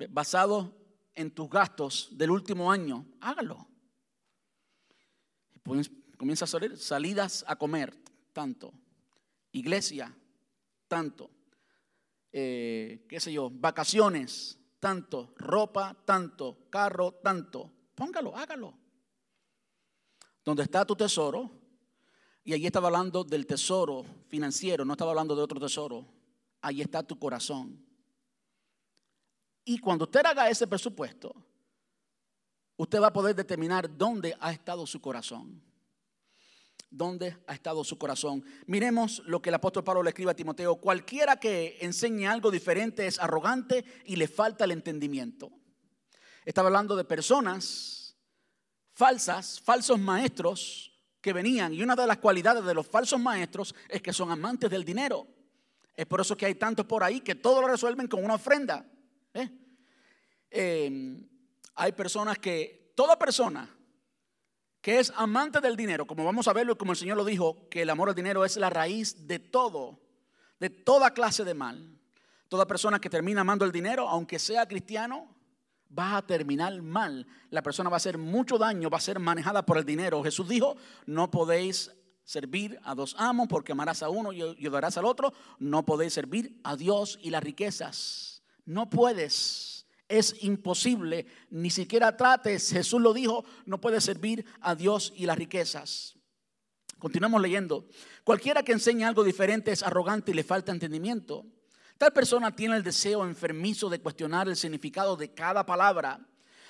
[0.10, 0.76] basado
[1.14, 3.68] en tus gastos del último año, hágalo.
[6.18, 7.96] Comienza a salir salidas a comer,
[8.34, 8.74] tanto.
[9.52, 10.16] Iglesia,
[10.88, 11.30] tanto.
[12.32, 15.34] Eh, qué sé yo, vacaciones, tanto.
[15.38, 16.68] Ropa, tanto.
[16.70, 17.72] Carro, tanto.
[17.96, 18.78] Póngalo, hágalo.
[20.44, 21.60] Donde está tu tesoro,
[22.44, 26.06] y allí estaba hablando del tesoro financiero, no estaba hablando de otro tesoro.
[26.62, 27.86] Allí está tu corazón.
[29.64, 31.36] Y cuando usted haga ese presupuesto,
[32.76, 35.62] usted va a poder determinar dónde ha estado su corazón.
[36.92, 38.44] ¿Dónde ha estado su corazón?
[38.66, 40.78] Miremos lo que el apóstol Pablo le escribe a Timoteo.
[40.78, 45.52] Cualquiera que enseñe algo diferente es arrogante y le falta el entendimiento.
[46.46, 48.18] Estaba hablando de personas
[48.94, 50.90] falsas, falsos maestros,
[51.22, 51.74] que venían.
[51.74, 55.28] Y una de las cualidades de los falsos maestros es que son amantes del dinero.
[55.96, 58.86] Es por eso que hay tantos por ahí que todo lo resuelven con una ofrenda.
[59.34, 59.50] ¿eh?
[60.50, 61.28] Em,
[61.76, 63.70] hay personas que, toda persona
[64.82, 67.82] que es amante del dinero, como vamos a verlo, como el Señor lo dijo, que
[67.82, 70.00] el amor al dinero es la raíz de todo,
[70.60, 72.00] de toda clase de mal.
[72.48, 75.28] Toda persona que termina amando el dinero, aunque sea cristiano,
[75.98, 77.28] va a terminar mal.
[77.50, 80.24] La persona va a hacer mucho daño, va a ser manejada por el dinero.
[80.24, 81.92] Jesús dijo, no podéis
[82.24, 85.34] servir a dos amos porque amarás a uno y ayudarás al otro.
[85.60, 88.42] No podéis servir a Dios y las riquezas.
[88.66, 89.79] No puedes.
[90.10, 91.28] Es imposible.
[91.52, 92.72] Ni siquiera trates.
[92.72, 96.18] Jesús lo dijo, no puedes servir a Dios y las riquezas.
[96.98, 97.88] Continuamos leyendo.
[98.26, 101.46] Cualquiera que enseñe algo diferente es arrogante y le falta entendimiento.
[101.98, 106.20] Tal persona tiene el deseo enfermizo de cuestionar el significado de cada palabra.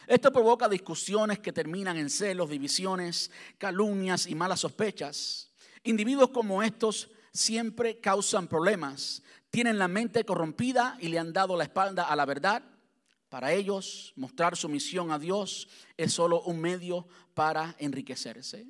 [0.06, 5.52] Esto provoca discusiones que terminan en celos, divisiones, calumnias y malas sospechas.
[5.84, 9.24] Individuos como estos siempre causan problemas.
[9.50, 12.64] Tienen la mente corrompida y le han dado la espalda a la verdad.
[13.30, 18.68] Para ellos, mostrar su misión a Dios es solo un medio para enriquecerse.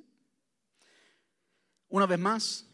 [1.87, 2.65] Una vez más,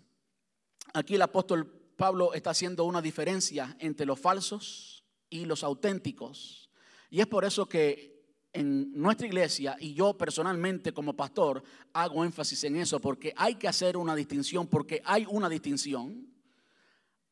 [0.94, 6.70] aquí el apóstol Pablo está haciendo una diferencia entre los falsos y los auténticos.
[7.10, 8.16] Y es por eso que
[8.52, 11.62] en nuestra iglesia y yo personalmente como pastor
[11.94, 16.34] hago énfasis en eso, porque hay que hacer una distinción, porque hay una distinción.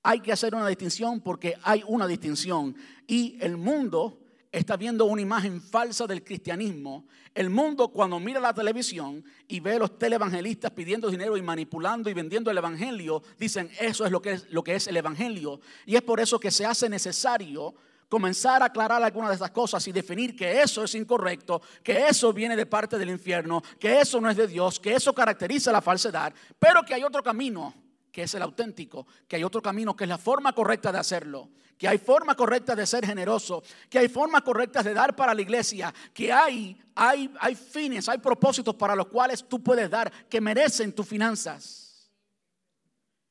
[0.04, 2.76] Hay que hacer una distinción porque hay una distinción.
[3.08, 4.23] Y el mundo
[4.54, 7.08] está viendo una imagen falsa del cristianismo.
[7.34, 12.10] El mundo cuando mira la televisión y ve a los televangelistas pidiendo dinero y manipulando
[12.10, 15.60] y vendiendo el evangelio, dicen eso es lo que es lo que es el evangelio.
[15.88, 17.74] Y es por eso que se hace necesario
[18.08, 22.32] comenzar a aclarar algunas de estas cosas y definir que eso es incorrecto, que eso
[22.32, 25.82] viene de parte del infierno, que eso no es de Dios, que eso caracteriza la
[25.82, 27.74] falsedad, pero que hay otro camino
[28.12, 31.50] que es el auténtico, que hay otro camino que es la forma correcta de hacerlo,
[31.78, 35.42] que hay forma correcta de ser generoso, que hay formas correctas de dar para la
[35.42, 40.42] iglesia, que hay, hay, hay fines, hay propósitos para los cuales tú puedes dar que
[40.42, 42.10] merecen tus finanzas.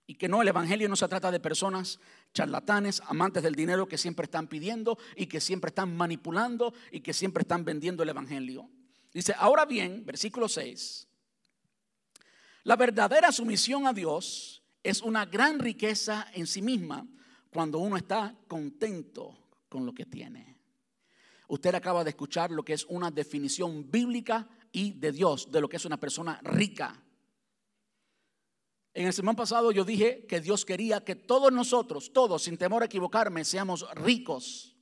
[0.07, 1.99] Y que no, el Evangelio no se trata de personas
[2.35, 7.13] charlatanes, amantes del dinero que siempre están pidiendo y que siempre están manipulando y que
[7.13, 8.69] siempre están vendiendo el Evangelio.
[9.13, 11.09] Dice, ahora bien, versículo 6,
[12.65, 17.07] la verdadera sumisión a Dios es una gran riqueza en sí misma
[17.53, 19.39] cuando uno está contento
[19.69, 20.59] con lo que tiene.
[21.49, 25.69] Usted acaba de escuchar lo que es una definición bíblica y de Dios de lo
[25.69, 27.05] que es una persona rica.
[28.95, 32.83] En el semana pasado yo dije que Dios quería que todos nosotros, todos, sin temor
[32.83, 34.77] a equivocarme, seamos ricos.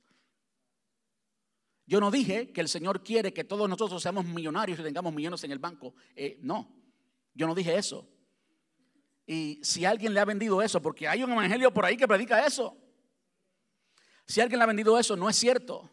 [1.85, 5.43] Yo no dije que el Señor quiere que todos nosotros seamos millonarios y tengamos millones
[5.43, 5.93] en el banco.
[6.15, 6.73] Eh, no,
[7.33, 8.07] yo no dije eso.
[9.31, 12.45] Y si alguien le ha vendido eso, porque hay un evangelio por ahí que predica
[12.45, 12.75] eso.
[14.27, 15.89] Si alguien le ha vendido eso, no es cierto.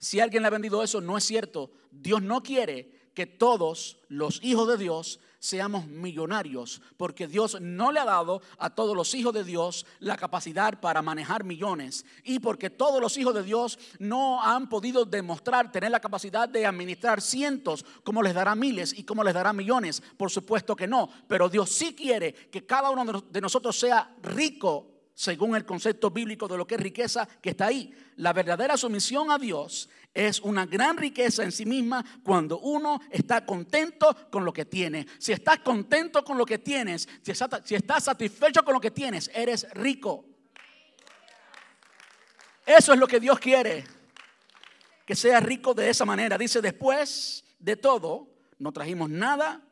[0.00, 1.70] Si alguien le ha vendido eso, no es cierto.
[1.92, 8.00] Dios no quiere que todos los hijos de Dios seamos millonarios, porque Dios no le
[8.00, 12.70] ha dado a todos los hijos de Dios la capacidad para manejar millones y porque
[12.70, 17.84] todos los hijos de Dios no han podido demostrar tener la capacidad de administrar cientos,
[18.02, 20.02] como les dará miles y como les dará millones.
[20.16, 24.97] Por supuesto que no, pero Dios sí quiere que cada uno de nosotros sea rico
[25.18, 27.92] según el concepto bíblico de lo que es riqueza que está ahí.
[28.18, 33.44] La verdadera sumisión a Dios es una gran riqueza en sí misma cuando uno está
[33.44, 35.08] contento con lo que tiene.
[35.18, 39.68] Si estás contento con lo que tienes, si estás satisfecho con lo que tienes, eres
[39.72, 40.24] rico.
[42.64, 43.84] Eso es lo que Dios quiere,
[45.04, 46.38] que sea rico de esa manera.
[46.38, 48.28] Dice, después de todo,
[48.60, 49.67] no trajimos nada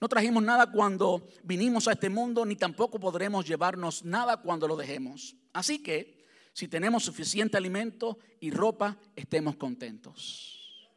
[0.00, 4.76] no trajimos nada cuando vinimos a este mundo, ni tampoco podremos llevarnos nada cuando lo
[4.76, 5.36] dejemos.
[5.52, 10.88] Así que, si tenemos suficiente alimento y ropa, estemos contentos.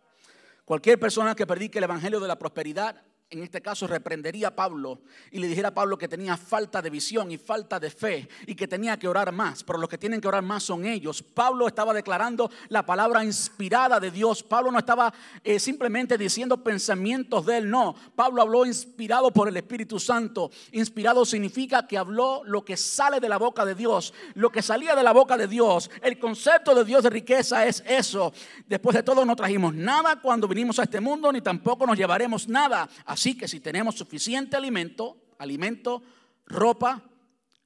[0.65, 4.99] Cualquier persona que predique el Evangelio de la Prosperidad en este caso reprendería a Pablo
[5.31, 8.55] y le dijera a Pablo que tenía falta de visión y falta de fe y
[8.55, 11.23] que tenía que orar más, pero los que tienen que orar más son ellos.
[11.23, 14.43] Pablo estaba declarando la palabra inspirada de Dios.
[14.43, 15.13] Pablo no estaba
[15.45, 17.95] eh, simplemente diciendo pensamientos de él, no.
[18.15, 20.51] Pablo habló inspirado por el Espíritu Santo.
[20.73, 24.93] Inspirado significa que habló lo que sale de la boca de Dios, lo que salía
[24.93, 25.89] de la boca de Dios.
[26.01, 28.33] El concepto de Dios de riqueza es eso.
[28.67, 32.49] Después de todo no trajimos nada cuando vinimos a este mundo, ni tampoco nos llevaremos
[32.49, 32.89] nada.
[33.05, 36.01] Así que si tenemos suficiente alimento, alimento,
[36.45, 37.03] ropa,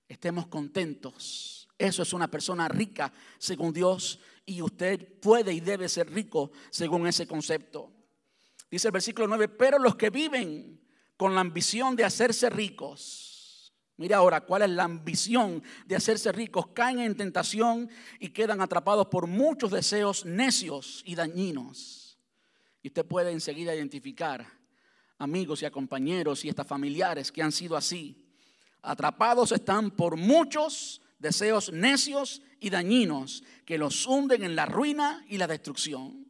[0.07, 1.67] estemos contentos.
[1.77, 7.07] Eso es una persona rica según Dios y usted puede y debe ser rico según
[7.07, 7.91] ese concepto.
[8.69, 10.81] Dice el versículo 9, pero los que viven
[11.17, 16.67] con la ambición de hacerse ricos, mira ahora cuál es la ambición de hacerse ricos,
[16.67, 17.89] caen en tentación
[18.19, 22.19] y quedan atrapados por muchos deseos necios y dañinos.
[22.81, 24.54] Y usted puede enseguida identificar
[25.18, 28.26] amigos y compañeros y hasta familiares que han sido así.
[28.82, 35.38] Atrapados están por muchos deseos necios y dañinos que los hunden en la ruina y
[35.38, 36.28] la destrucción.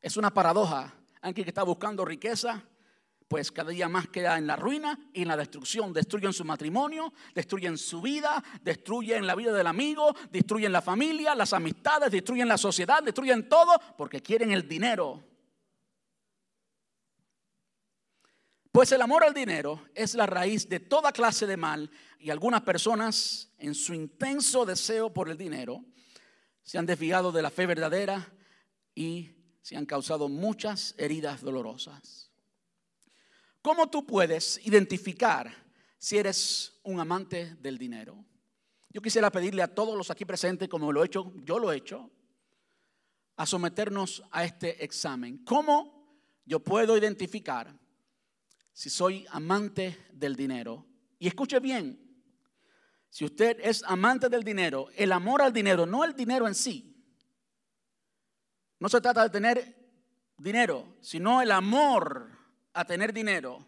[0.00, 0.94] Es una paradoja.
[1.20, 2.62] Alguien que está buscando riqueza,
[3.28, 5.92] pues cada día más queda en la ruina y en la destrucción.
[5.92, 11.52] Destruyen su matrimonio, destruyen su vida, destruyen la vida del amigo, destruyen la familia, las
[11.52, 15.33] amistades, destruyen la sociedad, destruyen todo porque quieren el dinero.
[18.74, 22.62] Pues el amor al dinero es la raíz de toda clase de mal y algunas
[22.62, 25.84] personas en su intenso deseo por el dinero
[26.64, 28.34] se han desviado de la fe verdadera
[28.92, 29.30] y
[29.62, 32.32] se han causado muchas heridas dolorosas.
[33.62, 35.54] ¿Cómo tú puedes identificar
[35.96, 38.24] si eres un amante del dinero?
[38.90, 41.76] Yo quisiera pedirle a todos los aquí presentes, como lo he hecho, yo lo he
[41.76, 42.10] hecho,
[43.36, 45.44] a someternos a este examen.
[45.44, 47.83] ¿Cómo yo puedo identificar
[48.74, 50.84] si soy amante del dinero.
[51.18, 52.00] Y escuche bien,
[53.08, 56.90] si usted es amante del dinero, el amor al dinero, no el dinero en sí.
[58.80, 59.76] No se trata de tener
[60.36, 62.36] dinero, sino el amor
[62.72, 63.64] a tener dinero.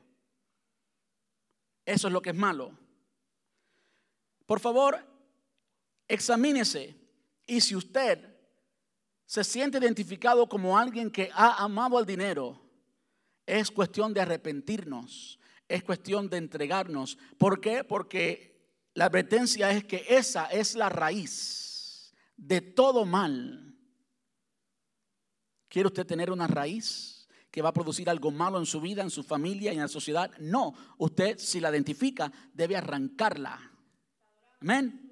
[1.85, 2.77] Eso es lo que es malo.
[4.45, 4.99] Por favor,
[6.09, 6.97] examínese
[7.47, 8.37] y si usted
[9.25, 12.66] se siente identificado como alguien que ha amado al dinero,
[13.47, 15.39] es cuestión de arrepentirnos,
[15.69, 17.17] es cuestión de entregarnos.
[17.39, 17.85] ¿Por qué?
[17.85, 18.57] Porque
[18.95, 23.75] la advertencia es que esa es la raíz de todo mal.
[25.69, 29.11] ¿Quiere usted tener una raíz que va a producir algo malo en su vida, en
[29.11, 30.31] su familia y en la sociedad?
[30.39, 33.73] No, usted si la identifica debe arrancarla.
[34.61, 35.03] Amén.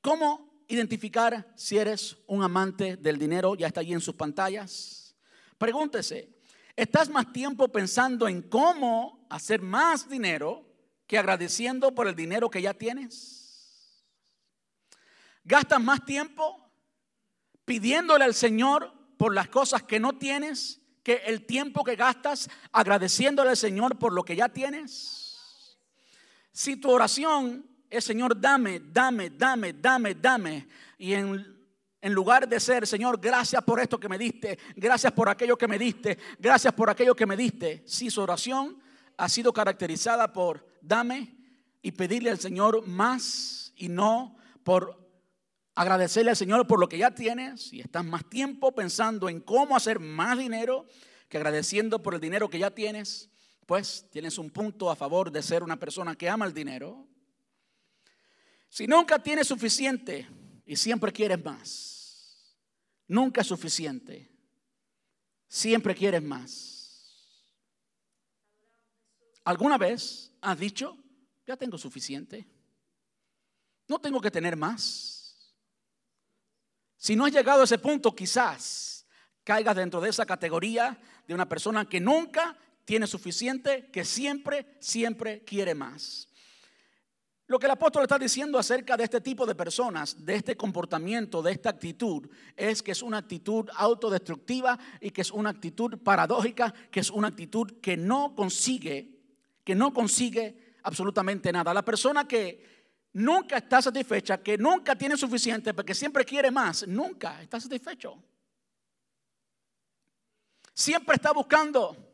[0.00, 3.54] ¿Cómo identificar si eres un amante del dinero?
[3.54, 5.14] Ya está allí en sus pantallas.
[5.58, 6.39] Pregúntese,
[6.80, 10.64] Estás más tiempo pensando en cómo hacer más dinero
[11.06, 14.02] que agradeciendo por el dinero que ya tienes.
[15.44, 16.72] Gastas más tiempo
[17.66, 23.50] pidiéndole al Señor por las cosas que no tienes que el tiempo que gastas agradeciéndole
[23.50, 25.78] al Señor por lo que ya tienes.
[26.50, 30.66] Si tu oración es Señor, dame, dame, dame, dame, dame,
[30.96, 31.59] y en
[32.02, 35.68] en lugar de ser, Señor, gracias por esto que me diste, gracias por aquello que
[35.68, 37.82] me diste, gracias por aquello que me diste.
[37.86, 38.80] Si su oración
[39.16, 41.36] ha sido caracterizada por dame
[41.82, 44.98] y pedirle al Señor más y no por
[45.74, 47.72] agradecerle al Señor por lo que ya tienes.
[47.72, 50.86] Y estás más tiempo pensando en cómo hacer más dinero
[51.28, 53.30] que agradeciendo por el dinero que ya tienes,
[53.66, 57.06] pues tienes un punto a favor de ser una persona que ama el dinero.
[58.68, 60.28] Si nunca tienes suficiente,
[60.64, 62.56] y siempre quieres más.
[63.08, 64.30] Nunca es suficiente.
[65.48, 66.80] Siempre quieres más.
[69.44, 70.96] ¿Alguna vez has dicho,
[71.46, 72.46] ya tengo suficiente?
[73.88, 75.54] No tengo que tener más.
[76.96, 79.06] Si no has llegado a ese punto, quizás
[79.42, 85.42] caigas dentro de esa categoría de una persona que nunca tiene suficiente, que siempre, siempre
[85.44, 86.28] quiere más.
[87.50, 91.42] Lo que el apóstol está diciendo acerca de este tipo de personas, de este comportamiento,
[91.42, 96.72] de esta actitud, es que es una actitud autodestructiva y que es una actitud paradójica,
[96.92, 99.18] que es una actitud que no consigue,
[99.64, 101.74] que no consigue absolutamente nada.
[101.74, 107.42] La persona que nunca está satisfecha, que nunca tiene suficiente, porque siempre quiere más, nunca
[107.42, 108.16] está satisfecho.
[110.72, 112.09] Siempre está buscando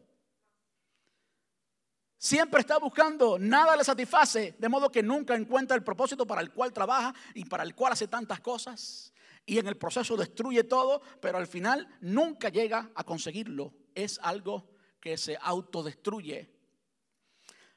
[2.19, 6.51] Siempre está buscando, nada le satisface, de modo que nunca encuentra el propósito para el
[6.51, 9.13] cual trabaja y para el cual hace tantas cosas.
[9.45, 13.75] Y en el proceso destruye todo, pero al final nunca llega a conseguirlo.
[13.95, 16.51] Es algo que se autodestruye.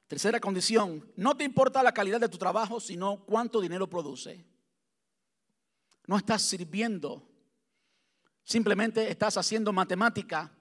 [0.08, 4.44] Tercera condición, no te importa la calidad de tu trabajo, sino cuánto dinero produce.
[6.08, 7.30] No estás sirviendo,
[8.44, 10.52] simplemente estás haciendo matemática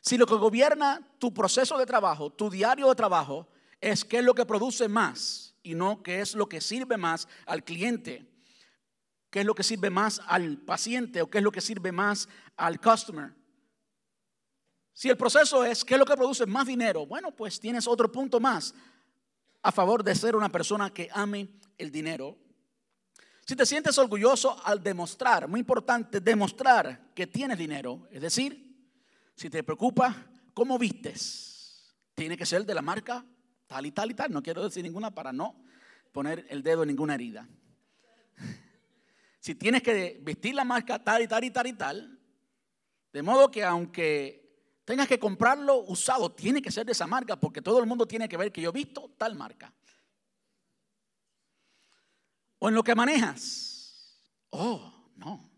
[0.00, 3.48] si lo que gobierna tu proceso de trabajo, tu diario de trabajo,
[3.80, 7.28] es qué es lo que produce más y no qué es lo que sirve más
[7.46, 8.26] al cliente,
[9.30, 12.28] qué es lo que sirve más al paciente o qué es lo que sirve más
[12.56, 13.34] al customer.
[14.92, 18.10] Si el proceso es qué es lo que produce más dinero, bueno, pues tienes otro
[18.10, 18.74] punto más
[19.62, 22.36] a favor de ser una persona que ame el dinero.
[23.46, 28.67] Si te sientes orgulloso al demostrar, muy importante, demostrar que tienes dinero, es decir,
[29.38, 33.24] si te preocupa cómo vistes, tiene que ser de la marca
[33.68, 34.32] tal y tal y tal.
[34.32, 35.62] No quiero decir ninguna para no
[36.10, 37.48] poner el dedo en ninguna herida.
[39.38, 42.20] Si tienes que vestir la marca tal y tal y tal y tal,
[43.12, 47.62] de modo que aunque tengas que comprarlo usado, tiene que ser de esa marca porque
[47.62, 49.72] todo el mundo tiene que ver que yo he visto tal marca.
[52.58, 54.18] O en lo que manejas.
[54.50, 55.48] Oh, no.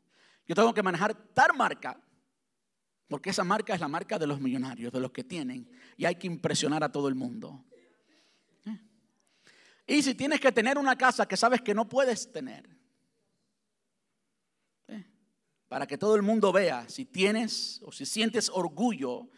[0.46, 1.98] Yo tengo que manejar tal marca
[3.10, 5.68] porque esa marca es la marca de los millonarios, de los que tienen.
[5.96, 7.64] Y hay que impresionar a todo el mundo.
[8.64, 8.78] ¿Eh?
[9.88, 12.70] Y si tienes que tener una casa que sabes que no puedes tener.
[14.86, 15.04] ¿eh?
[15.66, 19.28] Para que todo el mundo vea si tienes o si sientes orgullo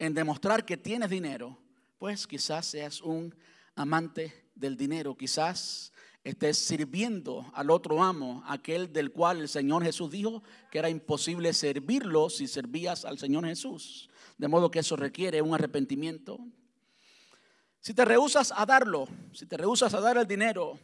[0.00, 1.56] en demostrar que tienes dinero,
[1.98, 3.32] pues quizás seas un
[3.76, 5.16] amante del dinero.
[5.16, 5.92] Quizás
[6.24, 11.52] estés sirviendo al otro amo, aquel del cual el Señor Jesús dijo que era imposible
[11.52, 14.10] servirlo si servías al Señor Jesús.
[14.36, 16.38] De modo que eso requiere un arrepentimiento.
[17.80, 20.78] Si te rehusas a darlo, si te rehusas a dar el dinero,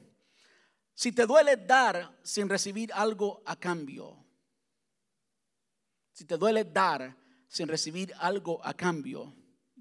[0.95, 4.17] si te duele dar sin recibir algo a cambio,
[6.13, 7.15] si te duele dar
[7.49, 9.35] sin recibir algo a cambio,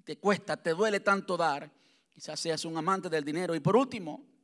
[0.03, 1.72] te cuesta, te duele tanto dar,
[2.14, 3.56] quizás seas un amante del dinero.
[3.56, 4.34] Y por último,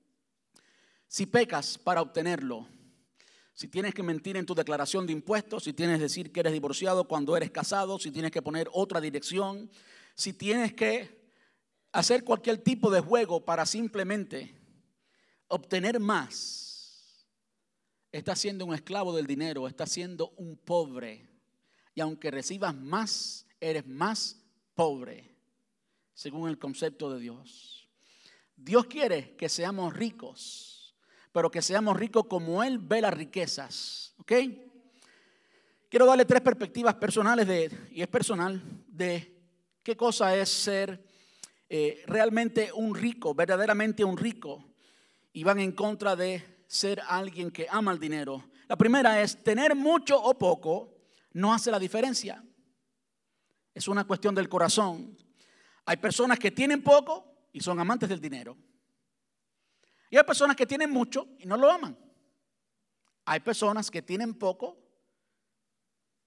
[1.11, 2.69] si pecas para obtenerlo,
[3.53, 6.53] si tienes que mentir en tu declaración de impuestos, si tienes que decir que eres
[6.53, 9.69] divorciado cuando eres casado, si tienes que poner otra dirección,
[10.15, 11.29] si tienes que
[11.91, 14.55] hacer cualquier tipo de juego para simplemente
[15.47, 17.27] obtener más,
[18.13, 21.29] estás siendo un esclavo del dinero, estás siendo un pobre.
[21.93, 24.41] Y aunque recibas más, eres más
[24.75, 25.35] pobre,
[26.13, 27.89] según el concepto de Dios.
[28.55, 30.70] Dios quiere que seamos ricos
[31.31, 34.13] pero que seamos ricos como Él ve las riquezas.
[34.17, 34.33] ¿Ok?
[35.89, 39.37] Quiero darle tres perspectivas personales de, y es personal, de
[39.83, 41.03] qué cosa es ser
[41.67, 44.63] eh, realmente un rico, verdaderamente un rico,
[45.33, 48.51] y van en contra de ser alguien que ama el dinero.
[48.67, 50.95] La primera es tener mucho o poco
[51.33, 52.43] no hace la diferencia.
[53.73, 55.17] Es una cuestión del corazón.
[55.85, 58.57] Hay personas que tienen poco y son amantes del dinero.
[60.11, 61.97] Y hay personas que tienen mucho y no lo aman.
[63.25, 64.77] Hay personas que tienen poco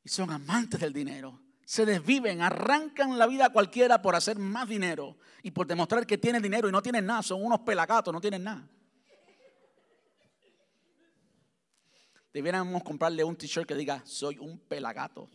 [0.03, 1.39] y son amantes del dinero.
[1.67, 6.17] Se desviven, arrancan la vida a cualquiera por hacer más dinero y por demostrar que
[6.17, 7.23] tienen dinero y no tienen nada.
[7.23, 8.67] Son unos pelagatos, no tienen nada.
[12.33, 15.29] Debiéramos comprarle un t-shirt que diga, soy un pelagato.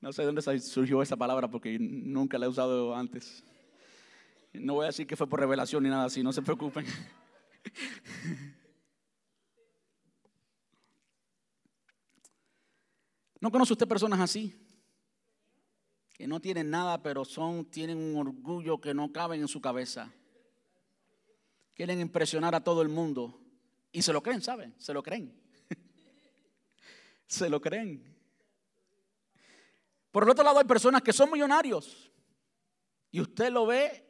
[0.00, 3.44] No sé dónde surgió esa palabra porque nunca la he usado antes.
[4.52, 6.86] No voy a decir que fue por revelación ni nada así, no se preocupen.
[13.40, 14.54] ¿No conoce usted personas así?
[16.12, 20.12] Que no tienen nada, pero son, tienen un orgullo que no cabe en su cabeza.
[21.74, 23.40] Quieren impresionar a todo el mundo.
[23.92, 24.74] Y se lo creen, ¿saben?
[24.78, 25.40] Se lo creen.
[27.28, 28.18] se lo creen.
[30.10, 32.10] Por el otro lado hay personas que son millonarios
[33.10, 34.07] Y usted lo ve,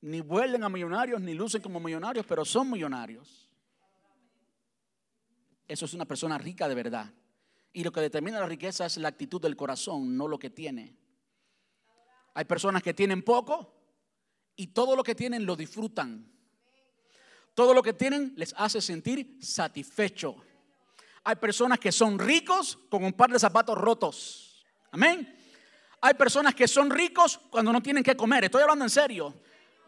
[0.00, 3.48] ni vuelven a millonarios, ni lucen como millonarios, pero son millonarios.
[5.66, 7.12] Eso es una persona rica de verdad.
[7.72, 10.96] Y lo que determina la riqueza es la actitud del corazón, no lo que tiene.
[12.34, 13.74] Hay personas que tienen poco
[14.56, 16.32] y todo lo que tienen lo disfrutan.
[17.54, 20.36] Todo lo que tienen les hace sentir satisfecho.
[21.24, 24.64] Hay personas que son ricos con un par de zapatos rotos.
[24.92, 25.34] Amén.
[26.00, 28.44] Hay personas que son ricos cuando no tienen que comer.
[28.44, 29.34] Estoy hablando en serio.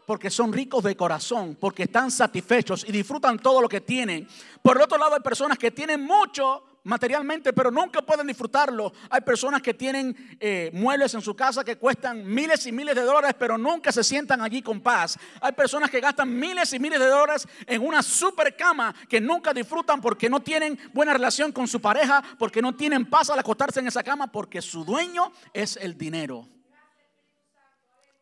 [0.05, 4.27] Porque son ricos de corazón, porque están satisfechos y disfrutan todo lo que tienen.
[4.61, 8.91] Por el otro lado, hay personas que tienen mucho materialmente, pero nunca pueden disfrutarlo.
[9.09, 13.01] Hay personas que tienen eh, muebles en su casa que cuestan miles y miles de
[13.01, 15.17] dólares, pero nunca se sientan allí con paz.
[15.41, 19.53] Hay personas que gastan miles y miles de dólares en una super cama que nunca
[19.53, 23.79] disfrutan porque no tienen buena relación con su pareja, porque no tienen paz al acostarse
[23.79, 26.47] en esa cama, porque su dueño es el dinero.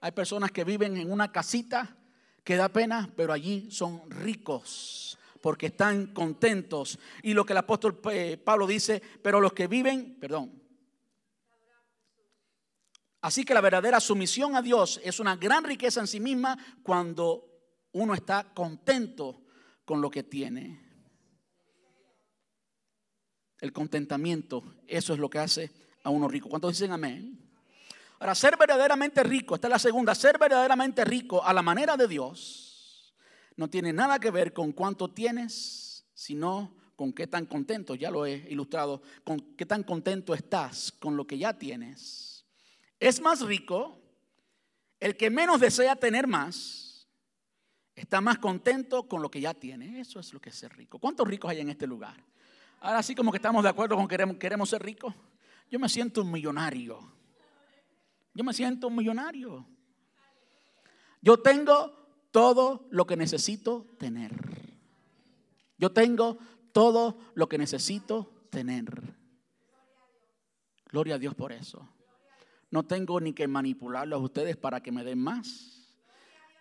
[0.02, 1.97] Hay personas que viven en una casita
[2.43, 7.00] que da pena, pero allí son ricos porque están contentos.
[7.24, 10.62] Y lo que el apóstol eh, Pablo dice, pero los que viven, perdón.
[13.22, 17.45] Así que la verdadera sumisión a Dios es una gran riqueza en sí misma cuando
[17.91, 19.43] uno está contento
[19.84, 20.88] con lo que tiene.
[23.60, 25.72] El contentamiento, eso es lo que hace
[26.04, 26.47] a uno rico.
[26.47, 27.49] ¿Cuántos dicen amén?
[28.20, 32.08] Ahora, ser verdaderamente rico, esta es la segunda, ser verdaderamente rico a la manera de
[32.08, 32.70] Dios
[33.60, 38.26] no tiene nada que ver con cuánto tienes, sino con qué tan contento, ya lo
[38.26, 42.46] he ilustrado, con qué tan contento estás con lo que ya tienes.
[43.02, 44.02] Es más rico
[45.00, 47.06] el que menos desea tener más,
[47.96, 50.00] está más contento con lo que ya tiene.
[50.00, 51.00] Eso es lo que es ser rico.
[51.00, 52.16] ¿Cuántos ricos hay en este lugar?
[52.80, 55.14] Ahora sí como que estamos de acuerdo con que queremos, queremos ser ricos.
[55.70, 57.19] Yo me siento un millonario.
[58.34, 59.68] Yo me siento millonario.
[61.22, 61.92] Yo tengo
[62.32, 64.34] todo lo que necesito tener.
[65.78, 66.38] Yo tengo
[66.72, 69.16] todo lo que necesito tener.
[70.92, 71.88] Gloria a Dios por eso.
[72.72, 75.76] No tengo ni que manipularlos a ustedes para que me den más.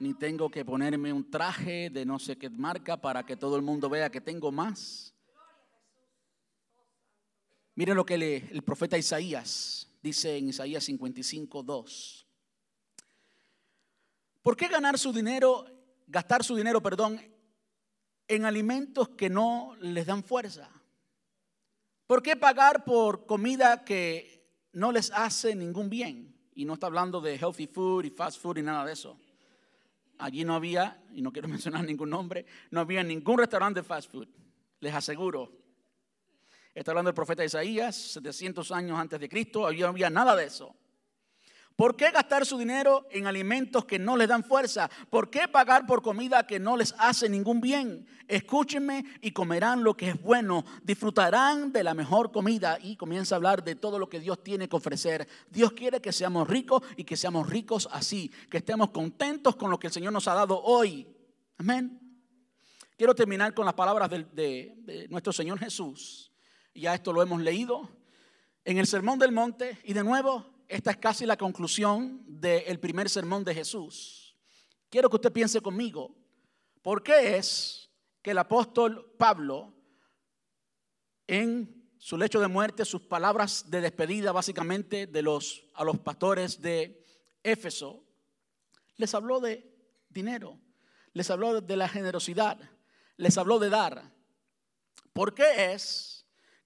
[0.01, 3.63] Ni tengo que ponerme un traje de no sé qué marca para que todo el
[3.63, 5.15] mundo vea que tengo más.
[7.75, 12.27] Miren lo que el profeta Isaías dice en Isaías 55, 2.
[14.43, 15.67] ¿Por qué ganar su dinero,
[16.07, 17.21] gastar su dinero, perdón,
[18.27, 20.71] en alimentos que no les dan fuerza?
[22.07, 26.35] ¿Por qué pagar por comida que no les hace ningún bien?
[26.55, 29.19] Y no está hablando de healthy food y fast food y nada de eso.
[30.17, 34.29] Allí no había, y no quiero mencionar ningún nombre, no había ningún restaurante fast food,
[34.81, 35.53] les aseguro.
[36.79, 40.45] Está hablando del profeta Isaías, 700 años antes de Cristo, allí no había nada de
[40.45, 40.77] eso.
[41.75, 44.89] ¿Por qué gastar su dinero en alimentos que no les dan fuerza?
[45.11, 48.07] ¿Por qué pagar por comida que no les hace ningún bien?
[48.29, 53.39] Escúchenme y comerán lo que es bueno, disfrutarán de la mejor comida y comienza a
[53.39, 55.27] hablar de todo lo que Dios tiene que ofrecer.
[55.51, 59.81] Dios quiere que seamos ricos y que seamos ricos así, que estemos contentos con lo
[59.81, 61.09] que el Señor nos ha dado hoy.
[61.57, 61.99] Amén.
[62.97, 66.31] Quiero terminar con las palabras de nuestro Señor Jesús.
[66.79, 67.91] Ya esto lo hemos leído
[68.65, 73.09] en el Sermón del Monte y de nuevo esta es casi la conclusión del primer
[73.09, 74.37] sermón de Jesús.
[74.89, 76.15] Quiero que usted piense conmigo,
[76.83, 77.91] ¿por qué es
[78.23, 79.75] que el apóstol Pablo,
[81.27, 86.61] en su lecho de muerte, sus palabras de despedida básicamente de los, a los pastores
[86.61, 87.05] de
[87.43, 88.05] Éfeso,
[88.97, 89.75] les habló de
[90.11, 90.61] dinero,
[91.13, 92.59] les habló de la generosidad,
[93.17, 94.13] les habló de dar?
[95.13, 96.18] ¿Por qué es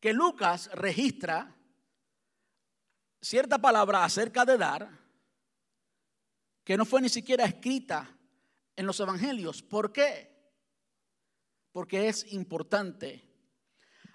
[0.03, 1.55] que Lucas registra
[3.21, 4.91] cierta palabra acerca de dar
[6.65, 8.11] que no fue ni siquiera escrita
[8.75, 9.63] en los evangelios.
[9.63, 10.29] ¿Por qué?
[11.71, 13.31] Porque es importante.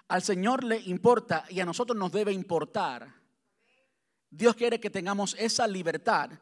[0.08, 3.10] Al Señor le importa y a nosotros nos debe importar.
[4.28, 6.32] Dios quiere que tengamos esa libertad.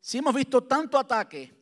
[0.00, 1.54] Si hemos visto tanto ataque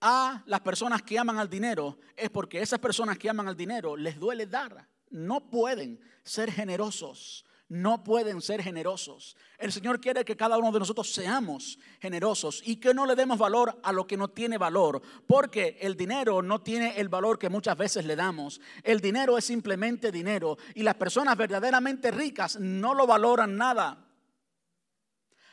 [0.00, 3.94] a las personas que aman al dinero, es porque esas personas que aman al dinero
[3.94, 4.95] les duele dar.
[5.10, 9.36] No pueden ser generosos no pueden ser generosos.
[9.58, 13.38] El Señor quiere que cada uno de nosotros seamos generosos y que no le demos
[13.38, 17.48] valor a lo que no tiene valor, porque el dinero no tiene el valor que
[17.48, 18.60] muchas veces le damos.
[18.82, 24.04] El dinero es simplemente dinero y las personas verdaderamente ricas no lo valoran nada.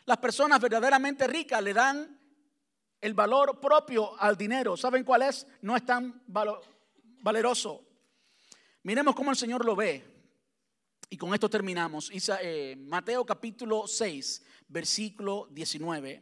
[0.06, 2.20] Las personas verdaderamente ricas le dan
[3.02, 4.78] el valor propio al dinero.
[4.78, 5.48] ¿Saben cuál es?
[5.62, 7.93] No es tan valeroso.
[8.86, 10.04] Miremos cómo el Señor lo ve.
[11.10, 12.12] Y con esto terminamos.
[12.42, 16.22] Eh, Mateo capítulo 6, versículo 19.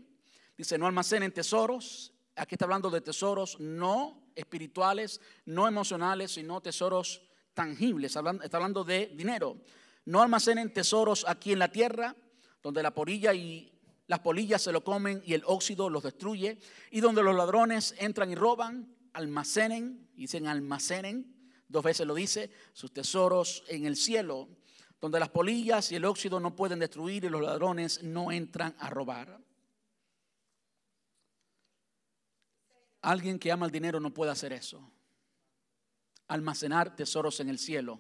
[0.56, 2.14] Dice, no almacenen tesoros.
[2.36, 7.24] Aquí está hablando de tesoros no espirituales, no emocionales, sino tesoros
[7.56, 8.16] tangibles.
[8.16, 9.58] Está hablando de dinero.
[10.06, 12.16] No almacenen tesoros aquí en la tierra,
[12.62, 13.74] donde la polilla y
[14.06, 16.60] las polillas se lo comen y el óxido los destruye,
[16.92, 21.41] y donde los ladrones entran y roban, almacenen, dicen almacenen,
[21.72, 24.50] dos veces lo dice, sus tesoros en el cielo,
[25.00, 28.90] donde las polillas y el óxido no pueden destruir y los ladrones no entran a
[28.90, 29.40] robar.
[33.02, 34.92] Alguien que ama el dinero no puede hacer eso.
[36.28, 38.00] Almacenar tesoros en el cielo.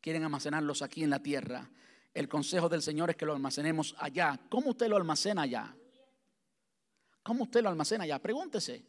[0.00, 1.70] Quieren almacenarlos aquí en la tierra.
[2.12, 4.40] El consejo del Señor es que lo almacenemos allá.
[4.48, 5.76] ¿Cómo usted lo almacena allá?
[7.22, 8.18] ¿Cómo usted lo almacena allá?
[8.18, 8.84] Pregúntese.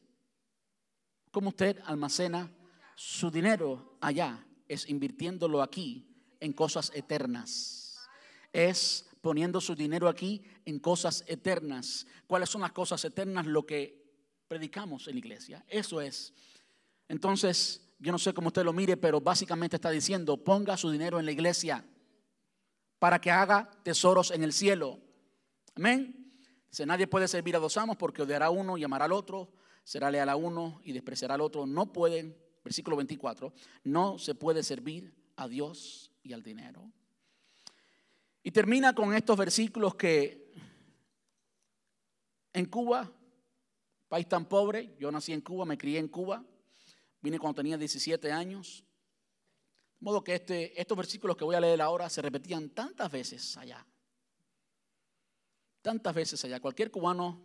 [1.30, 2.50] ¿Cómo usted almacena
[2.96, 4.46] su dinero allá?
[4.68, 6.08] Es invirtiéndolo aquí
[6.39, 7.98] en cosas eternas.
[8.52, 12.06] Es poniendo su dinero aquí en cosas eternas.
[12.28, 13.46] ¿Cuáles son las cosas eternas?
[13.46, 14.04] Lo que
[14.48, 15.66] predicamos en la iglesia.
[15.68, 16.34] Eso es.
[17.08, 21.20] Entonces, yo no sé cómo usted lo mire, pero básicamente está diciendo, ponga su dinero
[21.20, 21.86] en la iglesia
[23.00, 25.00] para que haga tesoros en el cielo.
[25.76, 26.34] Amén.
[26.70, 29.52] Dice, nadie puede servir a dos amos porque odiará a uno y amará al otro,
[29.84, 31.66] será leal a uno y despreciará al otro.
[31.66, 33.53] No pueden, versículo 24,
[33.84, 36.91] no se puede servir a Dios y al dinero.
[38.43, 40.51] Y termina con estos versículos que
[42.53, 43.11] en Cuba
[44.14, 46.45] País tan pobre, yo nací en Cuba, me crié en Cuba,
[47.20, 48.84] vine cuando tenía 17 años.
[49.99, 53.57] De modo que este, estos versículos que voy a leer ahora se repetían tantas veces
[53.57, 53.84] allá.
[55.82, 56.59] Tantas veces allá.
[56.59, 57.41] Cualquier cubano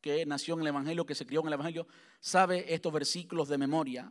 [0.00, 1.86] que nació en el Evangelio, que se crió en el Evangelio,
[2.20, 4.10] sabe estos versículos de memoria.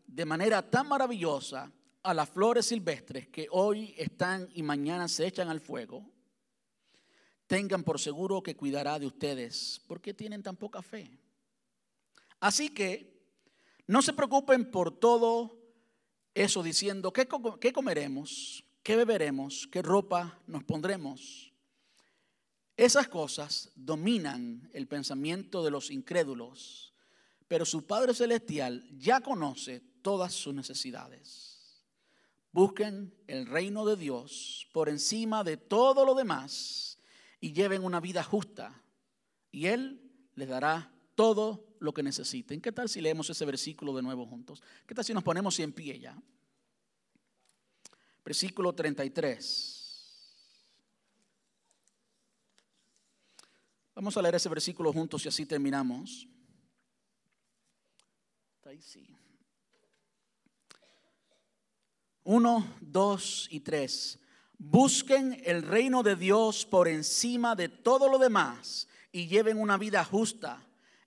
[0.11, 1.71] de manera tan maravillosa
[2.03, 6.05] a las flores silvestres que hoy están y mañana se echan al fuego,
[7.47, 11.17] tengan por seguro que cuidará de ustedes, porque tienen tan poca fe.
[12.41, 13.21] Así que
[13.87, 15.57] no se preocupen por todo
[16.33, 17.27] eso diciendo, ¿qué,
[17.73, 18.65] comeremos?
[18.83, 19.67] ¿Qué beberemos?
[19.71, 21.53] ¿Qué ropa nos pondremos?
[22.75, 26.93] Esas cosas dominan el pensamiento de los incrédulos,
[27.47, 31.85] pero su Padre Celestial ya conoce todas sus necesidades.
[32.51, 36.99] Busquen el reino de Dios por encima de todo lo demás
[37.39, 38.83] y lleven una vida justa
[39.51, 40.01] y Él
[40.35, 42.61] les dará todo lo que necesiten.
[42.61, 44.61] ¿Qué tal si leemos ese versículo de nuevo juntos?
[44.85, 46.21] ¿Qué tal si nos ponemos en pie ya?
[48.23, 49.81] Versículo 33.
[53.95, 56.27] Vamos a leer ese versículo juntos y así terminamos.
[58.65, 59.05] Ahí sí.
[62.23, 64.19] Uno, dos y tres.
[64.57, 70.03] Busquen el reino de Dios por encima de todo lo demás y lleven una vida
[70.05, 70.63] justa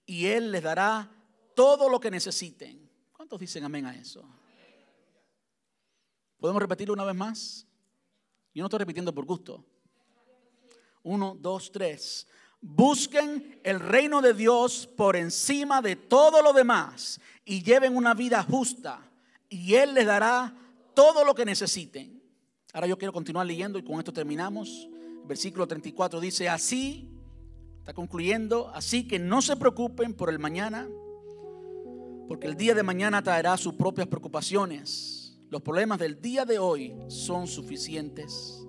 [0.07, 1.09] y Él les dará
[1.55, 2.91] todo lo que necesiten.
[3.13, 4.25] ¿Cuántos dicen amén a eso?
[6.39, 7.67] ¿Podemos repetirlo una vez más?
[8.53, 9.65] Yo no estoy repitiendo por gusto.
[11.05, 12.27] Uno, dos, tres.
[12.61, 18.43] Busquen el reino de Dios por encima de todo lo demás y lleven una vida
[18.43, 19.01] justa
[19.49, 20.55] y Él les dará
[20.95, 22.23] todo lo que necesiten.
[22.73, 24.89] Ahora yo quiero continuar leyendo y con esto terminamos.
[25.27, 27.15] versículo 34 dice, así
[27.85, 30.89] Está concluyendo, así que no se preocupen por el mañana,
[32.27, 35.37] porque el día de mañana traerá sus propias preocupaciones.
[35.51, 38.65] Los problemas del día de hoy son suficientes